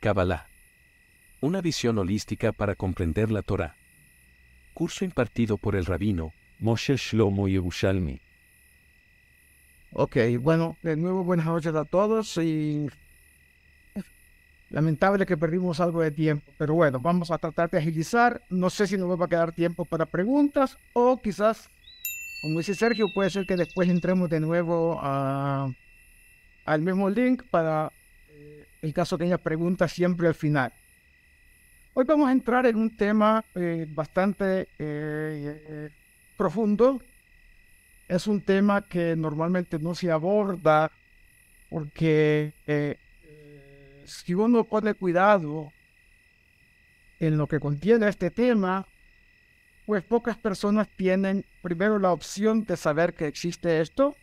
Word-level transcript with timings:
Kabbalah. 0.00 0.46
Una 1.40 1.60
visión 1.60 1.98
holística 1.98 2.52
para 2.52 2.74
comprender 2.74 3.30
la 3.30 3.42
Torah. 3.42 3.76
Curso 4.72 5.04
impartido 5.04 5.58
por 5.58 5.76
el 5.76 5.84
rabino 5.84 6.32
Moshe 6.58 6.96
Shlomo 6.96 7.48
Yerushalmi. 7.48 8.20
Ok, 9.92 10.16
bueno, 10.40 10.76
de 10.82 10.96
nuevo 10.96 11.22
buenas 11.24 11.46
noches 11.46 11.74
a 11.74 11.84
todos 11.84 12.38
y 12.38 12.88
lamentable 14.70 15.26
que 15.26 15.36
perdimos 15.36 15.80
algo 15.80 16.00
de 16.00 16.12
tiempo, 16.12 16.50
pero 16.56 16.74
bueno, 16.74 17.00
vamos 17.00 17.30
a 17.30 17.38
tratar 17.38 17.68
de 17.70 17.78
agilizar. 17.78 18.40
No 18.48 18.70
sé 18.70 18.86
si 18.86 18.96
nos 18.96 19.20
va 19.20 19.26
a 19.26 19.28
quedar 19.28 19.52
tiempo 19.52 19.84
para 19.84 20.06
preguntas 20.06 20.78
o 20.94 21.18
quizás, 21.20 21.68
como 22.40 22.58
dice 22.58 22.74
Sergio, 22.74 23.06
puede 23.12 23.30
ser 23.30 23.46
que 23.46 23.56
después 23.56 23.88
entremos 23.88 24.30
de 24.30 24.40
nuevo 24.40 24.98
a, 25.02 25.68
al 26.64 26.82
mismo 26.82 27.10
link 27.10 27.42
para 27.50 27.92
el 28.82 28.94
caso 28.94 29.18
haya 29.20 29.38
preguntas 29.38 29.92
siempre 29.92 30.28
al 30.28 30.34
final. 30.34 30.72
Hoy 31.94 32.04
vamos 32.04 32.28
a 32.28 32.32
entrar 32.32 32.66
en 32.66 32.76
un 32.76 32.96
tema 32.96 33.44
eh, 33.54 33.86
bastante 33.88 34.68
eh, 34.78 35.90
profundo. 36.36 37.02
Es 38.08 38.26
un 38.26 38.40
tema 38.40 38.82
que 38.82 39.14
normalmente 39.16 39.78
no 39.78 39.94
se 39.94 40.10
aborda 40.10 40.90
porque 41.68 42.52
eh, 42.66 42.96
si 44.04 44.34
uno 44.34 44.64
pone 44.64 44.94
cuidado 44.94 45.72
en 47.20 47.36
lo 47.36 47.46
que 47.46 47.60
contiene 47.60 48.08
este 48.08 48.30
tema, 48.30 48.86
pues 49.86 50.02
pocas 50.04 50.38
personas 50.38 50.88
tienen 50.96 51.44
primero 51.62 51.98
la 51.98 52.12
opción 52.12 52.64
de 52.64 52.76
saber 52.76 53.14
que 53.14 53.26
existe 53.26 53.80
esto 53.80 54.16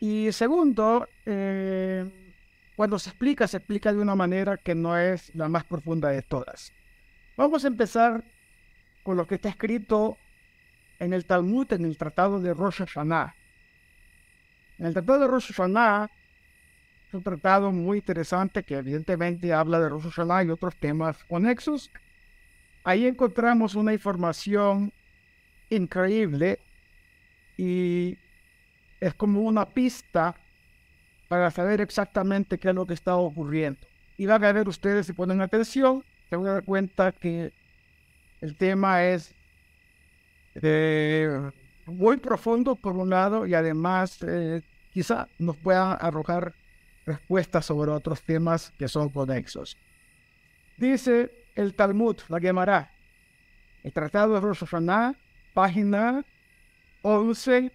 y 0.00 0.30
segundo, 0.30 1.08
cuando 2.78 3.00
se 3.00 3.10
explica, 3.10 3.48
se 3.48 3.56
explica 3.56 3.92
de 3.92 3.98
una 3.98 4.14
manera 4.14 4.56
que 4.56 4.76
no 4.76 4.96
es 4.96 5.34
la 5.34 5.48
más 5.48 5.64
profunda 5.64 6.10
de 6.10 6.22
todas. 6.22 6.72
Vamos 7.36 7.64
a 7.64 7.66
empezar 7.66 8.22
con 9.02 9.16
lo 9.16 9.26
que 9.26 9.34
está 9.34 9.48
escrito 9.48 10.16
en 11.00 11.12
el 11.12 11.24
Talmud, 11.24 11.72
en 11.72 11.84
el 11.84 11.98
Tratado 11.98 12.40
de 12.40 12.54
Rosh 12.54 12.84
Hashanah. 12.84 13.34
En 14.78 14.86
el 14.86 14.92
Tratado 14.92 15.18
de 15.18 15.26
Rosh 15.26 15.52
Hashanah 15.52 16.08
es 17.08 17.14
un 17.14 17.24
tratado 17.24 17.72
muy 17.72 17.98
interesante 17.98 18.62
que 18.62 18.76
evidentemente 18.76 19.52
habla 19.52 19.80
de 19.80 19.88
Rosh 19.88 20.10
Hashanah 20.10 20.44
y 20.44 20.50
otros 20.50 20.76
temas 20.76 21.24
conexos. 21.24 21.90
Ahí 22.84 23.08
encontramos 23.08 23.74
una 23.74 23.92
información 23.92 24.92
increíble 25.68 26.60
y 27.56 28.16
es 29.00 29.14
como 29.14 29.40
una 29.40 29.68
pista 29.68 30.36
para 31.28 31.50
saber 31.50 31.80
exactamente 31.80 32.58
qué 32.58 32.70
es 32.70 32.74
lo 32.74 32.86
que 32.86 32.94
está 32.94 33.16
ocurriendo. 33.16 33.80
Y 34.16 34.26
van 34.26 34.42
a 34.44 34.52
ver 34.52 34.68
ustedes, 34.68 35.06
si 35.06 35.12
ponen 35.12 35.40
atención, 35.40 36.02
se 36.28 36.36
van 36.36 36.46
a 36.46 36.52
dar 36.54 36.64
cuenta 36.64 37.12
que 37.12 37.52
el 38.40 38.56
tema 38.56 39.04
es 39.04 39.34
eh, 40.54 41.50
muy 41.86 42.16
profundo 42.16 42.74
por 42.74 42.96
un 42.96 43.10
lado 43.10 43.46
y 43.46 43.54
además 43.54 44.18
eh, 44.22 44.62
quizá 44.92 45.28
nos 45.38 45.56
pueda 45.56 45.92
arrojar 45.92 46.54
respuestas 47.06 47.66
sobre 47.66 47.90
otros 47.90 48.22
temas 48.22 48.72
que 48.78 48.88
son 48.88 49.08
conexos. 49.08 49.76
Dice 50.76 51.30
el 51.54 51.74
Talmud, 51.74 52.16
la 52.28 52.40
Gemara, 52.40 52.90
el 53.82 53.92
Tratado 53.92 54.34
de 54.34 54.40
Rosh 54.40 54.60
Hashanah, 54.60 55.14
página 55.54 56.24
11. 57.02 57.72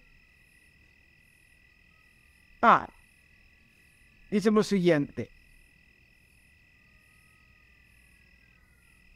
Ah, 2.62 2.88
dice 4.34 4.50
lo 4.50 4.64
siguiente. 4.64 5.30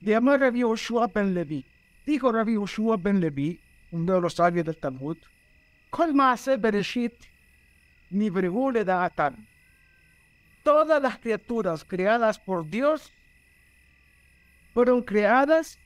Llama 0.02 0.38
Rabbi 0.38 0.60
Yoshua 0.60 1.08
ben 1.08 1.34
Levi. 1.34 1.66
Dijo 2.06 2.32
Rabbi 2.32 2.54
Yoshua 2.54 2.98
ben 2.98 3.20
Levi, 3.20 3.60
uno 3.92 4.14
de 4.14 4.22
los 4.22 4.36
sabios 4.36 4.66
del 4.66 4.78
Talmud, 4.78 5.18
Kol 5.90 6.14
Bereshit 6.60 7.16
Nibrehu 8.12 8.72
le 8.72 8.86
Da'atan. 8.86 9.48
Todas 10.64 11.02
las 11.02 11.18
criaturas 11.18 11.84
creadas 11.84 12.38
por 12.38 12.70
Dios 12.70 13.12
fueron 14.76 15.02
creadas 15.02 15.80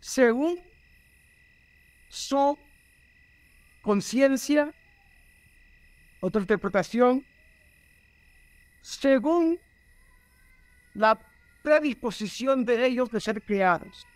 según 0.00 0.58
su 2.08 2.58
conciencia 3.82 4.74
otra 6.20 6.42
interpretación, 6.42 7.24
según 8.80 9.58
la 10.94 11.18
predisposición 11.62 12.64
de 12.64 12.86
ellos 12.86 13.10
de 13.10 13.20
ser 13.20 13.42
creados. 13.42 14.06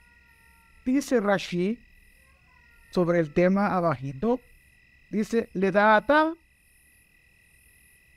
Dice 0.85 1.21
Rashi 1.21 1.79
sobre 2.91 3.19
el 3.19 3.33
tema 3.33 3.75
abajito, 3.75 4.41
dice, 5.11 5.49
le 5.55 5.71
da 5.71 5.97
a 5.97 6.35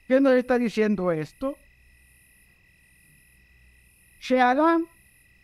¿Qué 0.08 0.22
nos 0.22 0.34
está 0.34 0.58
diciendo 0.58 1.12
esto? 1.12 1.58
Shearam 4.22 4.88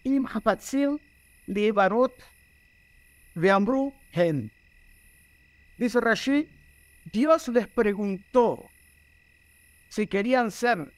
im 0.03 0.25
hapatzil 0.25 1.01
libarot 1.47 2.13
veamru 3.35 3.93
hen. 4.11 4.51
Dice 5.77 5.99
Rashi, 5.99 6.47
Dios 7.11 7.49
les 7.49 7.67
preguntó 7.67 8.69
si 9.93 10.07
querían 10.07 10.49
ser 10.49 10.91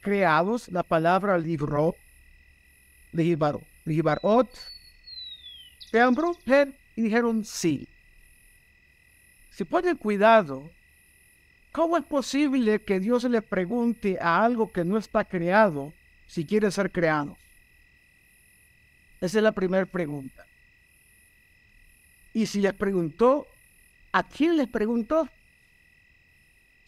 creados, 0.00 0.68
la 0.70 0.82
palabra 0.82 1.38
libro, 1.38 1.94
libarot, 3.12 3.62
libarot, 3.84 4.50
y 6.96 7.02
dijeron 7.02 7.44
sí. 7.44 7.86
Si 9.50 9.62
ponen 9.62 9.96
cuidado, 9.96 10.68
¿cómo 11.70 11.96
es 11.96 12.04
posible 12.04 12.82
que 12.82 12.98
Dios 12.98 13.22
le 13.22 13.40
pregunte 13.40 14.18
a 14.20 14.44
algo 14.44 14.72
que 14.72 14.84
no 14.84 14.98
está 14.98 15.24
creado 15.24 15.92
si 16.26 16.44
quiere 16.44 16.72
ser 16.72 16.90
creado? 16.90 17.36
Esa 19.20 19.38
es 19.38 19.44
la 19.44 19.52
primera 19.52 19.86
pregunta. 19.86 20.44
Y 22.34 22.46
si 22.46 22.60
les 22.60 22.74
preguntó, 22.74 23.46
¿a 24.10 24.24
quién 24.24 24.56
les 24.56 24.66
preguntó? 24.66 25.28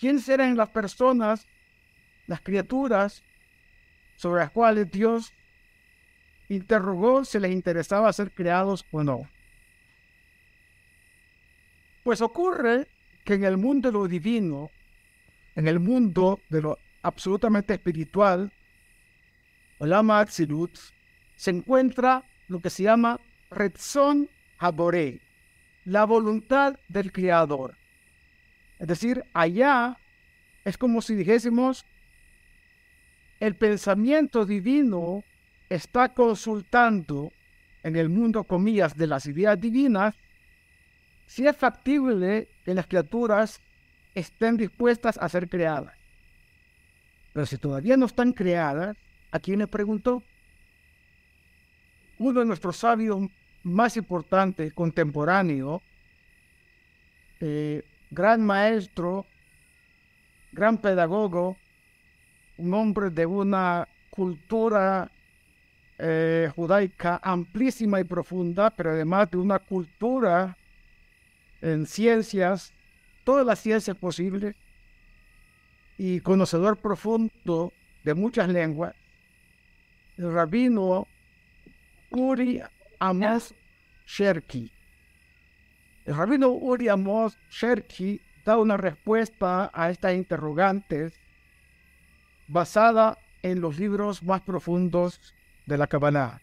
¿Quién 0.02 0.18
serán 0.18 0.56
las 0.56 0.68
personas, 0.68 1.46
las 2.26 2.40
criaturas 2.40 3.22
sobre 4.16 4.40
las 4.40 4.50
cuales 4.50 4.90
Dios 4.90 5.32
interrogó 6.48 7.24
si 7.24 7.38
les 7.38 7.52
interesaba 7.52 8.12
ser 8.12 8.30
creados 8.32 8.84
o 8.90 9.02
no? 9.02 9.28
Pues 12.04 12.20
ocurre 12.20 12.88
que 13.24 13.34
en 13.34 13.44
el 13.44 13.56
mundo 13.56 13.88
de 13.88 13.92
lo 13.92 14.08
divino, 14.08 14.70
en 15.54 15.68
el 15.68 15.78
mundo 15.78 16.40
de 16.48 16.62
lo 16.62 16.78
absolutamente 17.02 17.74
espiritual, 17.74 18.52
Olama 19.78 20.20
Atsilut, 20.20 20.76
se 21.36 21.50
encuentra 21.50 22.24
lo 22.48 22.60
que 22.60 22.70
se 22.70 22.84
llama 22.84 23.20
Retzon 23.50 24.28
Haboré, 24.58 25.20
la 25.84 26.04
voluntad 26.04 26.78
del 26.88 27.12
Creador. 27.12 27.76
Es 28.78 28.88
decir, 28.88 29.24
allá 29.32 29.98
es 30.64 30.78
como 30.78 31.02
si 31.02 31.14
dijésemos, 31.14 31.84
el 33.42 33.56
pensamiento 33.56 34.46
divino 34.46 35.24
está 35.68 36.10
consultando 36.10 37.32
en 37.82 37.96
el 37.96 38.08
mundo, 38.08 38.44
comillas, 38.44 38.96
de 38.96 39.08
las 39.08 39.26
ideas 39.26 39.60
divinas, 39.60 40.14
si 41.26 41.44
es 41.48 41.56
factible 41.56 42.46
que 42.64 42.72
las 42.72 42.86
criaturas 42.86 43.60
estén 44.14 44.56
dispuestas 44.56 45.18
a 45.18 45.28
ser 45.28 45.48
creadas. 45.48 45.92
Pero 47.32 47.44
si 47.44 47.58
todavía 47.58 47.96
no 47.96 48.06
están 48.06 48.32
creadas, 48.32 48.96
¿a 49.32 49.40
quién 49.40 49.58
le 49.58 49.66
preguntó? 49.66 50.22
Uno 52.18 52.38
de 52.38 52.46
nuestros 52.46 52.76
sabios 52.76 53.26
más 53.64 53.96
importantes, 53.96 54.72
contemporáneo, 54.72 55.82
eh, 57.40 57.82
gran 58.08 58.46
maestro, 58.46 59.26
gran 60.52 60.78
pedagogo, 60.78 61.56
un 62.62 62.72
hombre 62.74 63.10
de 63.10 63.26
una 63.26 63.88
cultura 64.10 65.10
eh, 65.98 66.48
judaica 66.54 67.20
amplísima 67.22 68.00
y 68.00 68.04
profunda, 68.04 68.70
pero 68.70 68.92
además 68.92 69.30
de 69.30 69.38
una 69.38 69.58
cultura 69.58 70.56
en 71.60 71.86
ciencias, 71.86 72.72
todas 73.24 73.44
las 73.44 73.58
ciencias 73.58 73.96
posibles, 73.96 74.54
y 75.98 76.20
conocedor 76.20 76.76
profundo 76.76 77.72
de 78.04 78.14
muchas 78.14 78.48
lenguas, 78.48 78.94
el 80.16 80.32
rabino 80.32 81.08
Uri 82.10 82.62
Amos 83.00 83.54
Sherki. 84.06 84.70
El 86.04 86.16
rabino 86.16 86.50
Uri 86.50 86.88
Amos 86.88 87.36
Sherki 87.50 88.20
da 88.44 88.58
una 88.58 88.76
respuesta 88.76 89.70
a 89.74 89.90
estas 89.90 90.14
interrogantes 90.14 91.21
basada 92.48 93.18
en 93.42 93.60
los 93.60 93.78
libros 93.78 94.22
más 94.22 94.40
profundos 94.42 95.34
de 95.66 95.78
la 95.78 95.86
Kabbalah. 95.86 96.40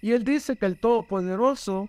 Y 0.00 0.12
él 0.12 0.24
dice 0.24 0.56
que 0.56 0.66
el 0.66 0.78
Todopoderoso 0.78 1.88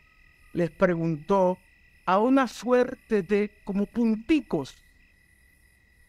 les 0.53 0.71
preguntó 0.71 1.57
a 2.06 2.19
una 2.19 2.47
suerte 2.47 3.21
de 3.21 3.51
como 3.63 3.85
punticos 3.85 4.75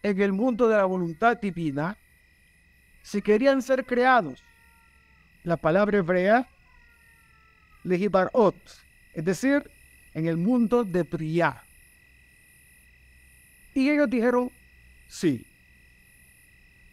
en 0.02 0.20
el 0.20 0.32
mundo 0.32 0.68
de 0.68 0.76
la 0.76 0.84
voluntad 0.84 1.36
divina 1.38 1.98
si 3.02 3.20
querían 3.20 3.62
ser 3.62 3.84
creados. 3.84 4.42
La 5.42 5.56
palabra 5.56 5.98
hebrea, 5.98 6.48
lehibarot, 7.82 8.56
es 9.14 9.24
decir, 9.24 9.70
en 10.14 10.26
el 10.26 10.36
mundo 10.36 10.84
de 10.84 11.02
Briah. 11.02 11.62
Y 13.74 13.90
ellos 13.90 14.10
dijeron 14.10 14.50
sí. 15.08 15.47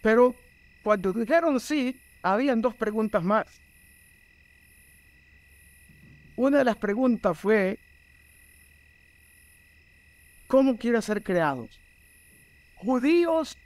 Pero 0.06 0.36
cuando 0.84 1.12
dijeron 1.14 1.60
sí, 1.60 2.00
habían 2.22 2.62
dos 2.62 2.76
preguntas 2.76 3.24
más. 3.24 3.48
Una 6.36 6.60
de 6.60 6.64
las 6.64 6.76
preguntas 6.76 7.36
fue, 7.36 7.80
¿cómo 10.46 10.78
quieren 10.78 11.02
ser 11.02 11.24
creados? 11.24 11.80
¿Judíos 12.76 13.58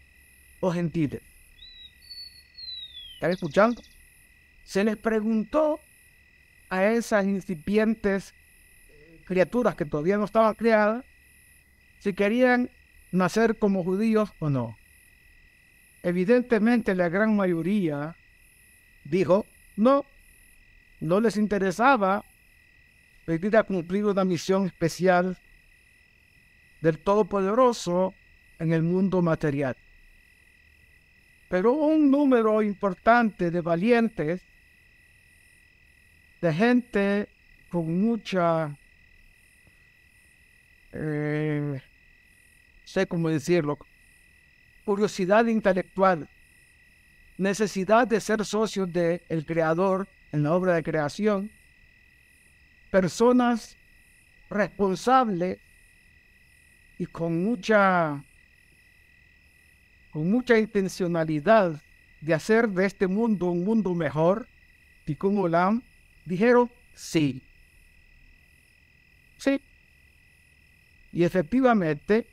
o 0.61 0.71
gentiles? 0.71 1.21
¿Están 3.15 3.31
escuchando? 3.31 3.81
Se 4.63 4.85
les 4.85 4.95
preguntó 4.95 5.81
a 6.69 6.85
esas 6.85 7.25
incipientes 7.25 8.33
criaturas 9.25 9.75
que 9.75 9.83
todavía 9.83 10.15
no 10.15 10.23
estaban 10.23 10.55
creadas 10.55 11.03
si 11.99 12.13
querían 12.13 12.69
nacer 13.11 13.57
como 13.59 13.83
judíos 13.83 14.29
o 14.39 14.49
no. 14.49 14.77
Evidentemente 16.03 16.95
la 16.95 17.09
gran 17.09 17.35
mayoría 17.35 18.15
dijo 19.03 19.45
no, 19.75 20.05
no 20.99 21.19
les 21.19 21.37
interesaba 21.37 22.23
venir 23.25 23.55
a 23.57 23.63
cumplir 23.63 24.05
una 24.05 24.25
misión 24.25 24.65
especial 24.65 25.37
del 26.81 26.99
Todopoderoso 26.99 28.13
en 28.59 28.73
el 28.73 28.83
mundo 28.83 29.21
material. 29.21 29.75
Pero 31.49 31.73
un 31.73 32.11
número 32.11 32.61
importante 32.61 33.51
de 33.51 33.61
valientes, 33.61 34.41
de 36.41 36.53
gente 36.53 37.29
con 37.69 38.01
mucha, 38.01 38.75
eh, 40.91 41.81
sé 42.83 43.07
cómo 43.07 43.29
decirlo, 43.29 43.77
curiosidad 44.89 45.45
intelectual, 45.45 46.27
necesidad 47.37 48.07
de 48.07 48.19
ser 48.19 48.43
socios 48.43 48.91
del 48.91 49.21
el 49.29 49.45
Creador 49.45 50.07
en 50.31 50.41
la 50.41 50.51
obra 50.51 50.73
de 50.73 50.81
creación, 50.81 51.51
personas 52.89 53.77
responsables 54.49 55.59
y 56.97 57.05
con 57.05 57.43
mucha 57.43 58.25
con 60.09 60.31
mucha 60.31 60.57
intencionalidad 60.57 61.79
de 62.21 62.33
hacer 62.33 62.67
de 62.67 62.87
este 62.87 63.05
mundo 63.05 63.45
un 63.51 63.63
mundo 63.63 63.93
mejor, 63.93 64.47
Tikkun 65.05 65.37
Olam, 65.37 65.83
dijeron 66.25 66.71
sí. 66.95 67.43
Sí. 69.37 69.61
Y 71.11 71.25
efectivamente, 71.25 72.25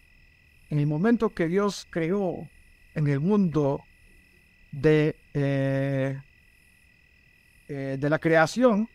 en 0.71 0.79
el 0.79 0.87
momento 0.87 1.31
que 1.31 1.49
Dios 1.49 1.87
creó 1.91 2.49
en 2.95 3.07
el 3.07 3.21
mundo 3.21 3.85
de, 4.73 5.17
eh, 5.35 6.21
eh, 7.69 7.97
de 7.99 8.11
la 8.11 8.19
creación, 8.19 8.89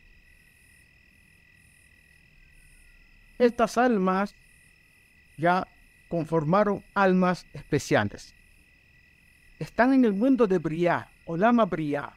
estas 3.38 3.78
almas 3.78 4.36
ya 5.38 5.68
conformaron 6.10 6.84
almas 6.94 7.46
especiales. 7.54 8.36
Están 9.60 9.94
en 9.94 10.06
el 10.06 10.14
mundo 10.14 10.48
de 10.48 10.58
Briah, 10.58 11.10
Olama 11.26 11.66
Briah. 11.66 12.14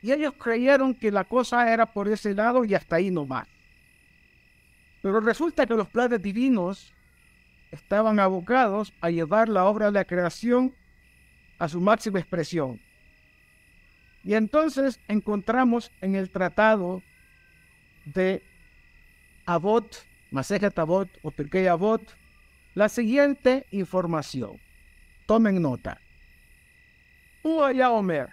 Y 0.00 0.10
ellos 0.12 0.34
creyeron 0.34 0.94
que 0.94 1.12
la 1.12 1.24
cosa 1.24 1.72
era 1.72 1.86
por 1.86 2.08
ese 2.08 2.34
lado 2.34 2.64
y 2.64 2.74
hasta 2.74 2.96
ahí 2.96 3.10
nomás. 3.10 3.46
Pero 5.02 5.20
resulta 5.20 5.66
que 5.66 5.74
los 5.74 5.88
planes 5.88 6.22
divinos 6.22 6.92
estaban 7.72 8.20
abocados 8.20 8.94
a 9.00 9.10
llevar 9.10 9.48
la 9.48 9.64
obra 9.64 9.86
de 9.86 9.92
la 9.92 10.04
creación 10.04 10.74
a 11.58 11.68
su 11.68 11.80
máxima 11.80 12.20
expresión. 12.20 12.80
Y 14.22 14.34
entonces 14.34 15.00
encontramos 15.08 15.90
en 16.00 16.14
el 16.14 16.30
tratado 16.30 17.02
de 18.04 18.42
Abot 19.46 20.06
Masejet 20.32 20.78
Avot 20.78 21.10
o 21.22 21.30
Pirkei 21.30 21.66
Avot, 21.66 22.16
la 22.74 22.88
siguiente 22.88 23.66
información. 23.70 24.58
Tomen 25.26 25.60
nota. 25.60 26.00
Uaya 27.42 27.90
Omer, 27.90 28.30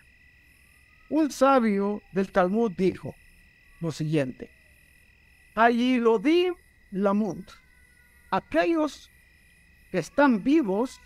un 1.09 1.29
sabio 1.29 2.01
del 2.13 2.31
Talmud 2.31 2.71
dijo 2.71 3.15
lo 3.81 3.91
siguiente. 3.91 4.49
Allí 5.55 5.99
lo 5.99 6.19
di 6.19 6.47
Lamut. 6.91 7.51
Aquellos 8.31 9.11
que 9.91 9.99
están 9.99 10.43
vivos, 10.43 10.99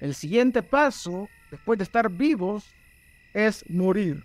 el 0.00 0.14
siguiente 0.14 0.62
paso, 0.62 1.28
después 1.50 1.78
de 1.78 1.84
estar 1.84 2.10
vivos, 2.10 2.74
es 3.34 3.68
morir. 3.68 4.24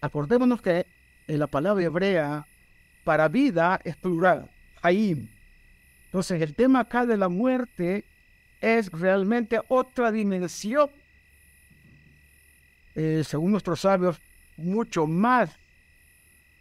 Acordémonos 0.00 0.62
que 0.62 0.86
en 1.26 1.38
la 1.38 1.46
palabra 1.46 1.84
hebrea 1.84 2.46
para 3.04 3.28
vida 3.28 3.80
es 3.84 3.96
plural, 3.96 4.50
ahí. 4.82 5.28
Entonces 6.06 6.40
el 6.40 6.54
tema 6.54 6.80
acá 6.80 7.06
de 7.06 7.16
la 7.16 7.28
muerte 7.28 8.04
es 8.60 8.90
realmente 8.90 9.60
otra 9.68 10.10
dimensión, 10.10 10.90
eh, 12.94 13.22
según 13.24 13.50
nuestros 13.50 13.80
sabios, 13.80 14.20
mucho 14.56 15.06
más 15.06 15.50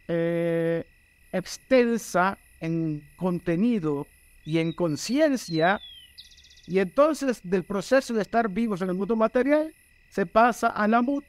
eh, 0.08 0.86
extensa 1.32 2.38
en 2.60 3.02
contenido 3.16 4.08
y 4.46 4.60
en 4.60 4.72
conciencia. 4.72 5.82
Y 6.68 6.80
entonces 6.80 7.42
del 7.44 7.64
proceso 7.64 8.14
de 8.14 8.22
estar 8.22 8.50
vivos 8.50 8.82
en 8.82 8.90
el 8.90 8.96
mundo 8.96 9.16
material 9.16 9.74
se 10.10 10.26
pasa 10.26 10.68
a 10.68 10.88
la 10.88 11.02
mut, 11.02 11.26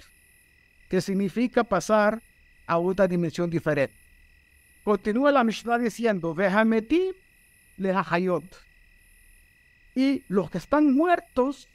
que 0.88 1.00
significa 1.00 1.64
pasar 1.64 2.22
a 2.66 2.78
otra 2.78 3.08
dimensión 3.08 3.50
diferente. 3.50 3.96
Continúa 4.84 5.32
la 5.32 5.42
Mishnah 5.42 5.78
diciendo, 5.78 6.34
Vehameti 6.34 7.12
lehayot. 7.76 8.44
Y 9.94 10.22
los 10.28 10.50
que 10.50 10.58
están 10.58 10.94
muertos 10.94 11.68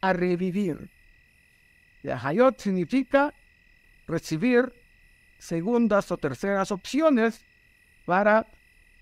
a 0.00 0.12
revivir. 0.12 0.88
Lehayot 2.02 2.58
significa 2.60 3.34
recibir 4.06 4.72
segundas 5.38 6.10
o 6.10 6.16
terceras 6.16 6.70
opciones 6.70 7.44
para 8.06 8.46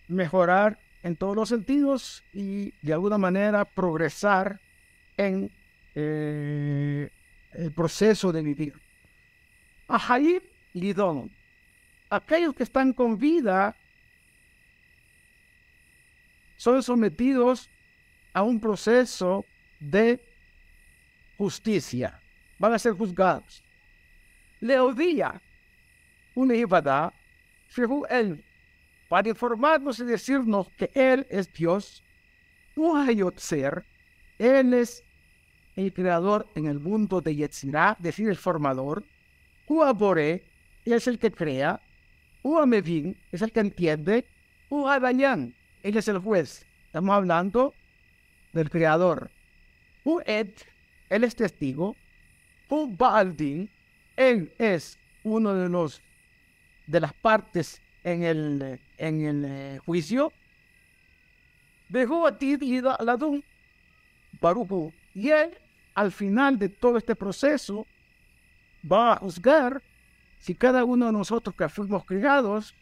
mejorar 0.08 0.78
en 1.06 1.14
todos 1.14 1.36
los 1.36 1.48
sentidos 1.48 2.24
y 2.32 2.72
de 2.82 2.92
alguna 2.92 3.16
manera 3.16 3.64
progresar 3.64 4.60
en 5.16 5.52
eh, 5.94 7.08
el 7.52 7.72
proceso 7.72 8.32
de 8.32 8.42
vivir. 8.42 8.74
Ahayim 9.86 10.40
lidon 10.74 11.30
aquellos 12.10 12.54
que 12.54 12.64
están 12.64 12.92
con 12.92 13.18
vida 13.18 13.76
son 16.56 16.82
sometidos 16.82 17.70
a 18.32 18.42
un 18.42 18.58
proceso 18.58 19.44
de 19.78 20.20
justicia. 21.38 22.20
Van 22.58 22.72
a 22.72 22.78
ser 22.80 22.94
juzgados. 22.94 23.62
Leodía, 24.58 25.40
una 26.34 26.56
Ibada, 26.56 27.12
él, 28.10 28.44
para 29.08 29.28
informarnos 29.28 29.98
y 30.00 30.04
decirnos 30.04 30.68
que 30.76 30.90
Él 30.94 31.26
es 31.30 31.52
Dios, 31.52 32.02
ser, 33.36 33.84
Él 34.38 34.74
es 34.74 35.04
el 35.76 35.92
creador 35.92 36.46
en 36.54 36.66
el 36.66 36.80
mundo 36.80 37.20
de 37.20 37.34
Yetzirah, 37.34 37.96
decir, 37.98 38.28
el 38.28 38.36
formador, 38.36 39.04
Él 39.68 40.42
es 40.84 41.06
el 41.06 41.18
que 41.18 41.30
crea, 41.30 41.80
Uamevin 42.46 43.16
es 43.32 43.42
el 43.42 43.50
que 43.50 43.58
entiende. 43.58 44.24
Uadayan, 44.70 45.52
él 45.82 45.96
es 45.96 46.06
el 46.06 46.18
juez. 46.18 46.64
Estamos 46.86 47.14
hablando 47.16 47.74
del 48.52 48.70
creador. 48.70 49.32
Ued, 50.04 50.50
él 51.10 51.24
es 51.24 51.34
testigo. 51.34 51.96
Ubaldin, 52.68 53.68
él 54.16 54.52
es 54.58 54.96
uno 55.24 55.54
de 55.54 55.68
los 55.68 56.00
de 56.86 57.00
las 57.00 57.12
partes 57.14 57.82
en 58.06 58.22
el, 58.22 58.80
en 58.98 59.20
el 59.20 59.44
eh, 59.44 59.78
juicio. 59.84 60.32
Dejó 61.88 62.26
a 62.26 62.38
ti 62.38 62.56
y 62.60 62.80
Ladun, 62.80 63.44
Baruchu, 64.40 64.92
y 65.12 65.30
él 65.30 65.58
al 65.94 66.12
final 66.12 66.56
de 66.56 66.68
todo 66.68 66.98
este 66.98 67.16
proceso 67.16 67.84
va 68.90 69.14
a 69.14 69.16
juzgar 69.16 69.82
si 70.38 70.54
cada 70.54 70.84
uno 70.84 71.06
de 71.06 71.12
nosotros 71.12 71.54
que 71.56 71.68
fuimos 71.68 72.04
criados 72.04 72.74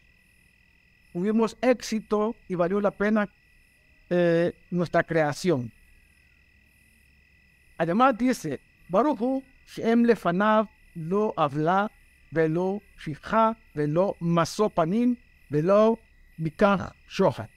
tuvimos 1.11 1.57
éxito 1.61 2.35
y 2.47 2.53
valió 2.53 2.79
la 2.79 2.91
pena 2.91 3.27
eh, 4.09 4.53
nuestra 4.69 5.03
creación. 5.03 5.71
Además 7.77 8.15
dice, 8.15 8.59
Baruchu 8.89 9.43
Shem 9.65 10.03
Lefanav 10.03 10.67
lo 10.93 11.33
habla 11.35 11.91
velo 12.35 12.81
shija 12.97 13.55
velo 13.73 14.15
masopanim 14.19 15.15
velo 15.49 15.99
mikach 16.37 16.93
shohat. 17.07 17.49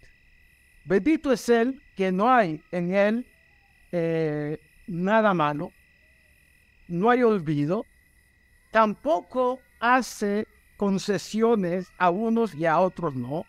Bendito 0.84 1.32
es 1.32 1.48
él 1.48 1.82
que 1.96 2.10
no 2.10 2.30
hay 2.30 2.62
en 2.70 2.94
él 2.94 3.26
nada 4.86 5.34
malo, 5.34 5.72
no 6.86 7.10
hay 7.10 7.22
olvido, 7.22 7.84
tampoco 8.70 9.60
hace 9.80 10.46
concesiones 10.76 11.92
a 11.98 12.10
unos 12.10 12.54
y 12.54 12.64
a 12.64 12.78
otros 12.78 13.14
no. 13.14 13.44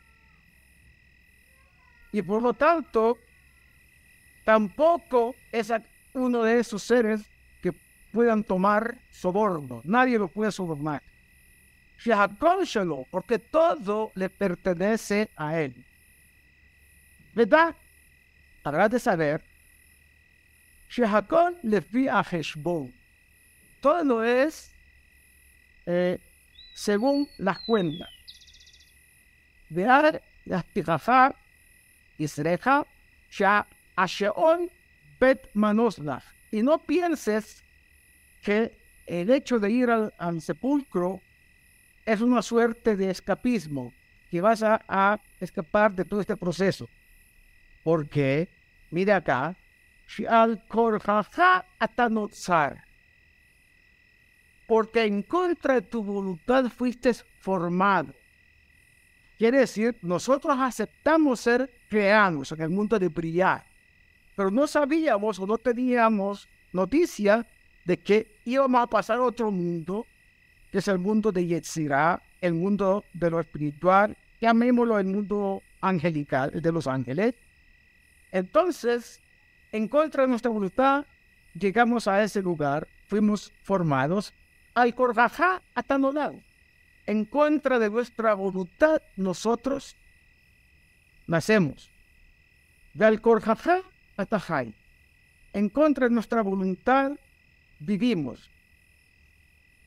Y 2.12 2.22
por 2.24 2.42
lo 2.42 2.54
tanto, 2.54 3.18
tampoco 4.44 5.36
es 5.52 5.72
uno 6.14 6.44
de 6.44 6.60
esos 6.60 6.82
seres 6.82 7.30
que 7.62 7.72
puedan 8.12 8.44
tomar 8.44 8.98
soborno. 9.12 9.82
Nadie 9.84 10.18
lo 10.18 10.28
puede 10.28 10.52
sobornar. 10.52 11.04
Porque 13.12 13.40
todo 13.40 14.12
le 14.16 14.30
pertenece 14.30 15.30
a 15.36 15.60
él. 15.60 15.86
¿Verdad? 17.34 17.76
Habrá 18.64 18.90
de 18.90 19.00
saber. 19.00 19.44
le 21.64 21.80
vi 21.82 22.08
a 22.08 22.26
Todo 23.82 24.04
lo 24.04 24.24
es 24.24 24.72
eh, 25.86 26.20
según 26.74 27.28
las 27.38 27.60
cuentas. 27.60 28.10
Vear 29.70 30.22
las 30.46 30.66
tirafar 30.66 31.36
Isreja 32.18 32.86
ya 33.32 33.68
Asheon 33.96 34.70
Bet 35.20 35.50
Manosla. 35.54 36.24
Y 36.52 36.62
no 36.64 36.80
pienses 36.80 37.64
que 38.42 38.72
el 39.06 39.30
hecho 39.30 39.60
de 39.60 39.72
ir 39.72 39.90
al, 39.90 40.42
sepulcro 40.42 41.22
es 42.14 42.22
una 42.22 42.42
suerte 42.42 42.96
de 42.96 43.12
escapismo, 43.12 43.94
que 44.32 44.42
vas 44.42 44.64
a, 44.64 45.20
escapar 45.40 45.94
de 45.94 46.04
todo 46.06 46.22
este 46.22 46.36
proceso. 46.36 46.90
Porque, 47.84 48.50
mire 48.90 49.14
acá, 49.14 49.56
al 50.28 50.64
atanotzar. 51.80 52.84
Porque 54.68 55.04
en 55.04 55.22
contra 55.22 55.76
de 55.76 55.82
tu 55.84 56.04
voluntad 56.04 56.66
fuiste 56.70 57.14
formado. 57.42 58.14
Quiere 59.38 59.60
decir, 59.60 59.96
nosotros 60.02 60.58
aceptamos 60.60 61.40
ser 61.40 61.70
creados 61.90 62.52
en 62.52 62.62
el 62.62 62.70
mundo 62.70 62.98
de 62.98 63.08
brillar, 63.08 63.66
pero 64.36 64.50
no 64.50 64.66
sabíamos 64.68 65.40
o 65.40 65.46
no 65.46 65.58
teníamos 65.58 66.48
noticia 66.74 67.48
de 67.86 67.98
que 67.98 68.40
íbamos 68.46 68.82
a 68.82 68.88
pasar 68.88 69.18
a 69.18 69.24
otro 69.24 69.50
mundo, 69.52 70.06
que 70.72 70.80
es 70.80 70.88
el 70.88 71.00
mundo 71.00 71.32
de 71.32 71.46
Yetzirah, 71.46 72.22
el 72.42 72.54
mundo 72.54 73.04
de 73.14 73.30
lo 73.30 73.40
espiritual, 73.40 74.18
llamémoslo 74.42 75.00
el 75.00 75.08
mundo 75.08 75.62
angelical, 75.82 76.52
de 76.62 76.72
los 76.72 76.88
ángeles. 76.88 77.36
Entonces, 78.32 79.22
en 79.72 79.88
contra 79.88 80.24
de 80.24 80.30
nuestra 80.30 80.52
voluntad, 80.52 81.06
llegamos 81.54 82.08
a 82.08 82.24
ese 82.24 82.42
lugar, 82.42 82.88
fuimos 83.08 83.52
formados 83.64 84.34
al 84.76 84.94
Korjajá 84.94 85.62
atanolado 85.76 86.40
en 87.10 87.26
contra 87.26 87.80
de 87.80 87.90
nuestra 87.90 88.36
voluntad, 88.36 89.02
nosotros 89.16 89.96
nacemos. 91.26 91.90
Del 92.94 93.20
Korjafá 93.20 93.82
Atajay. 94.16 94.76
En 95.54 95.70
contra 95.70 96.08
de 96.08 96.14
nuestra 96.14 96.44
voluntad, 96.44 97.14
vivimos. 97.80 98.52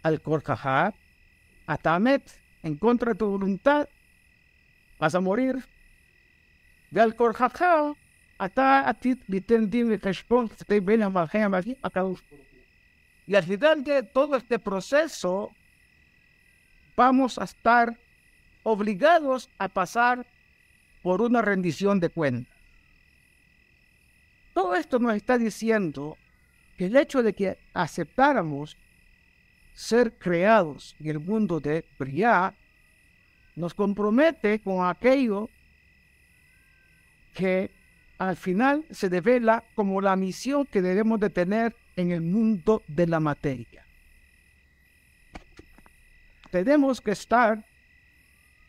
Al 0.03 0.21
Korjafá 0.21 0.95
Atamet. 1.67 2.23
En 2.63 2.77
contra 2.77 3.13
de 3.13 3.19
tu 3.19 3.27
voluntad, 3.27 3.89
vas 4.99 5.15
a 5.15 5.21
morir. 5.21 5.65
Del 6.91 7.17
Korjafá 7.17 7.95
Ata 8.39 8.89
Atit 8.89 9.23
Bitendim 9.29 9.99
Keshpon 9.99 10.51
Y 13.27 13.35
al 13.35 13.43
final 13.45 13.85
de 13.85 14.03
todo 14.03 14.37
este 14.37 14.59
proceso, 14.59 15.51
vamos 16.97 17.39
a 17.39 17.45
estar 17.45 17.97
obligados 18.65 19.49
a 19.59 19.69
pasar 19.69 20.27
por 21.03 21.23
una 21.23 21.43
rendición 21.43 22.01
de 22.01 22.09
cuentas. 22.09 22.53
Todo 24.55 24.75
esto 24.75 24.99
nos 24.99 25.15
está 25.15 25.39
diciendo 25.39 26.17
que 26.77 26.87
el 26.87 26.97
hecho 26.97 27.23
de 27.23 27.33
que 27.33 27.59
aceptáramos 27.73 28.77
ser 29.75 30.13
creados 30.19 30.95
en 31.01 31.09
el 31.09 31.21
mundo 31.21 31.61
de 31.61 31.85
Briá 31.99 32.55
nos 33.57 33.75
compromete 33.75 34.61
con 34.61 34.87
aquello 34.87 35.49
que 37.35 37.71
al 38.19 38.37
final 38.37 38.85
se 38.91 39.09
devela 39.09 39.65
como 39.75 40.01
la 40.01 40.17
misión 40.17 40.67
que 40.67 40.83
debemos 40.83 41.19
de 41.21 41.31
tener 41.31 41.75
en 41.97 42.13
el 42.13 42.21
mundo 42.21 42.83
de 42.87 43.07
la 43.07 43.21
materia. 43.21 43.85
Tenemos 46.51 47.01
que 47.01 47.13
estar 47.13 47.65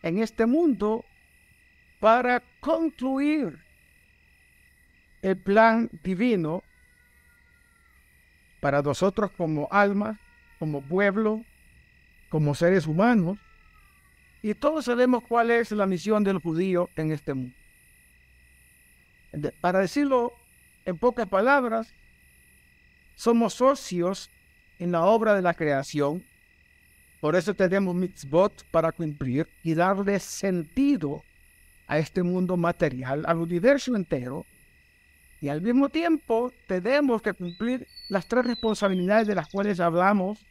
en 0.01 0.17
este 0.19 0.45
mundo 0.45 1.05
para 1.99 2.41
concluir 2.59 3.59
el 5.21 5.37
plan 5.37 5.89
divino 6.03 6.63
para 8.59 8.81
nosotros 8.81 9.31
como 9.31 9.67
almas, 9.71 10.17
como 10.63 10.81
pueblo, 10.81 11.43
como 12.29 12.55
seres 12.55 12.87
humanos. 12.87 13.37
Y 14.41 14.53
todos 14.53 14.85
sabemos 14.85 15.23
cuál 15.27 15.51
es 15.51 15.71
la 15.71 15.85
misión 15.85 16.23
del 16.23 16.39
judío 16.39 16.89
en 16.95 17.11
este 17.11 17.33
mundo. 17.33 17.55
Para 19.61 19.79
decirlo 19.79 20.31
en 20.85 20.97
pocas 20.97 21.27
palabras, 21.27 21.93
somos 23.15 23.53
socios 23.53 24.29
en 24.79 24.91
la 24.91 25.03
obra 25.03 25.33
de 25.35 25.41
la 25.41 25.53
creación 25.53 26.23
por 27.23 27.37
eso 27.37 27.53
tenemos 27.53 27.95
mitzvot 27.95 28.65
para 28.69 28.91
cumplir 28.91 29.47
y 29.63 29.75
darle 29.75 30.19
sentido 30.19 31.23
a 31.87 31.97
este 31.97 32.21
mundo 32.21 32.57
material, 32.57 33.23
al 33.25 33.37
universo 33.37 33.95
entero. 33.95 34.45
Y 35.39 35.47
al 35.47 35.61
mismo 35.61 35.87
tiempo 35.87 36.51
tenemos 36.67 37.21
que 37.21 37.31
cumplir 37.31 37.87
las 38.09 38.27
tres 38.27 38.45
responsabilidades 38.45 39.25
de 39.25 39.35
las 39.35 39.47
cuales 39.47 39.79
hablamos 39.79 40.45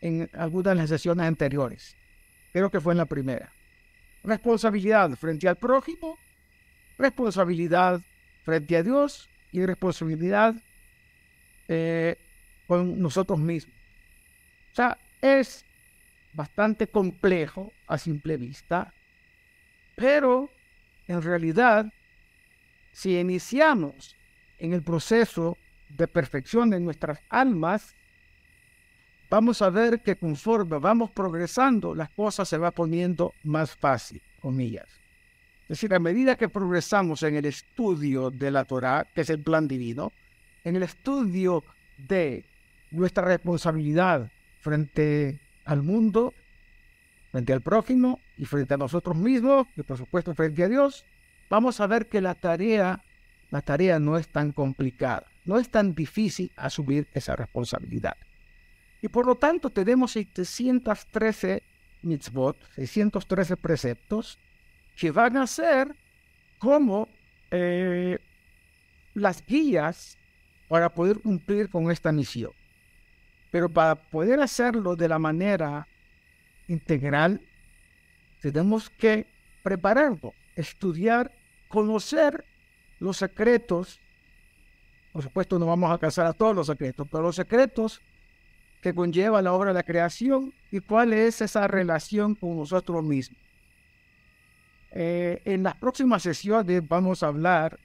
en 0.00 0.28
algunas 0.32 0.74
de 0.74 0.82
las 0.82 0.88
sesiones 0.88 1.26
anteriores. 1.26 1.96
Creo 2.52 2.70
que 2.70 2.80
fue 2.80 2.94
en 2.94 2.98
la 2.98 3.06
primera. 3.06 3.52
Responsabilidad 4.24 5.10
frente 5.16 5.48
al 5.48 5.56
prójimo, 5.56 6.18
responsabilidad 6.98 8.00
frente 8.44 8.76
a 8.76 8.82
Dios 8.82 9.28
y 9.52 9.64
responsabilidad 9.64 10.54
eh, 11.68 12.16
con 12.66 13.00
nosotros 13.00 13.38
mismos. 13.38 13.74
O 14.72 14.74
sea, 14.74 14.98
es 15.20 15.64
bastante 16.32 16.86
complejo 16.86 17.72
a 17.86 17.98
simple 17.98 18.36
vista, 18.36 18.92
pero 19.96 20.50
en 21.06 21.22
realidad, 21.22 21.92
si 22.92 23.18
iniciamos 23.18 24.14
en 24.58 24.72
el 24.72 24.82
proceso 24.82 25.56
de 25.88 26.06
perfección 26.06 26.70
de 26.70 26.80
nuestras 26.80 27.20
almas, 27.28 27.96
vamos 29.30 29.62
a 29.62 29.70
ver 29.70 30.00
que 30.00 30.16
conforme 30.16 30.78
vamos 30.78 31.10
progresando, 31.10 31.94
las 31.94 32.10
cosas 32.10 32.48
se 32.48 32.58
va 32.58 32.70
poniendo 32.70 33.34
más 33.44 33.76
fácil, 33.76 34.22
comillas. 34.40 34.88
Es 35.62 35.80
decir, 35.80 35.94
a 35.94 35.98
medida 35.98 36.36
que 36.36 36.48
progresamos 36.48 37.22
en 37.22 37.36
el 37.36 37.44
estudio 37.44 38.30
de 38.30 38.50
la 38.50 38.64
Torah, 38.64 39.06
que 39.14 39.20
es 39.20 39.30
el 39.30 39.42
plan 39.42 39.68
divino, 39.68 40.12
en 40.64 40.76
el 40.76 40.82
estudio 40.82 41.62
de 41.98 42.46
nuestra 42.90 43.24
responsabilidad 43.24 44.30
frente 44.60 45.40
al 45.66 45.82
mundo, 45.82 46.32
frente 47.30 47.52
al 47.52 47.60
prójimo 47.60 48.18
y 48.38 48.46
frente 48.46 48.74
a 48.74 48.78
nosotros 48.78 49.14
mismos, 49.14 49.66
y 49.76 49.82
por 49.82 49.98
supuesto 49.98 50.34
frente 50.34 50.64
a 50.64 50.68
Dios, 50.68 51.04
vamos 51.50 51.80
a 51.80 51.86
ver 51.86 52.08
que 52.08 52.22
la 52.22 52.34
tarea, 52.34 53.04
la 53.50 53.60
tarea 53.60 53.98
no 53.98 54.16
es 54.16 54.28
tan 54.28 54.52
complicada, 54.52 55.26
no 55.44 55.58
es 55.58 55.68
tan 55.68 55.94
difícil 55.94 56.50
asumir 56.56 57.08
esa 57.12 57.36
responsabilidad. 57.36 58.16
Y 59.00 59.08
por 59.08 59.26
lo 59.26 59.34
tanto 59.34 59.70
tenemos 59.70 60.12
613 60.12 61.62
mitzvot, 62.02 62.56
613 62.74 63.56
preceptos, 63.56 64.38
que 64.96 65.10
van 65.10 65.36
a 65.36 65.46
ser 65.46 65.94
como 66.58 67.08
eh, 67.50 68.18
las 69.14 69.44
guías 69.44 70.18
para 70.68 70.88
poder 70.88 71.20
cumplir 71.20 71.68
con 71.70 71.90
esta 71.90 72.12
misión. 72.12 72.52
Pero 73.50 73.68
para 73.68 73.94
poder 73.94 74.40
hacerlo 74.40 74.96
de 74.96 75.08
la 75.08 75.18
manera 75.18 75.86
integral, 76.66 77.40
tenemos 78.40 78.90
que 78.90 79.26
prepararlo, 79.62 80.34
estudiar, 80.54 81.32
conocer 81.68 82.44
los 83.00 83.16
secretos. 83.16 84.00
Por 85.12 85.22
supuesto, 85.22 85.58
no 85.58 85.66
vamos 85.66 85.88
a 85.88 85.94
alcanzar 85.94 86.26
a 86.26 86.32
todos 86.32 86.54
los 86.54 86.66
secretos, 86.66 87.06
pero 87.10 87.22
los 87.22 87.36
secretos 87.36 88.02
que 88.80 88.94
conlleva 88.94 89.42
la 89.42 89.52
obra 89.52 89.70
de 89.70 89.74
la 89.74 89.82
creación 89.82 90.54
y 90.70 90.80
cuál 90.80 91.12
es 91.12 91.40
esa 91.40 91.66
relación 91.66 92.34
con 92.34 92.56
nosotros 92.56 93.02
mismos. 93.02 93.40
Eh, 94.90 95.42
en 95.44 95.62
las 95.62 95.76
próximas 95.76 96.22
sesiones 96.22 96.86
vamos 96.86 97.22
a 97.22 97.26
hablar 97.26 97.78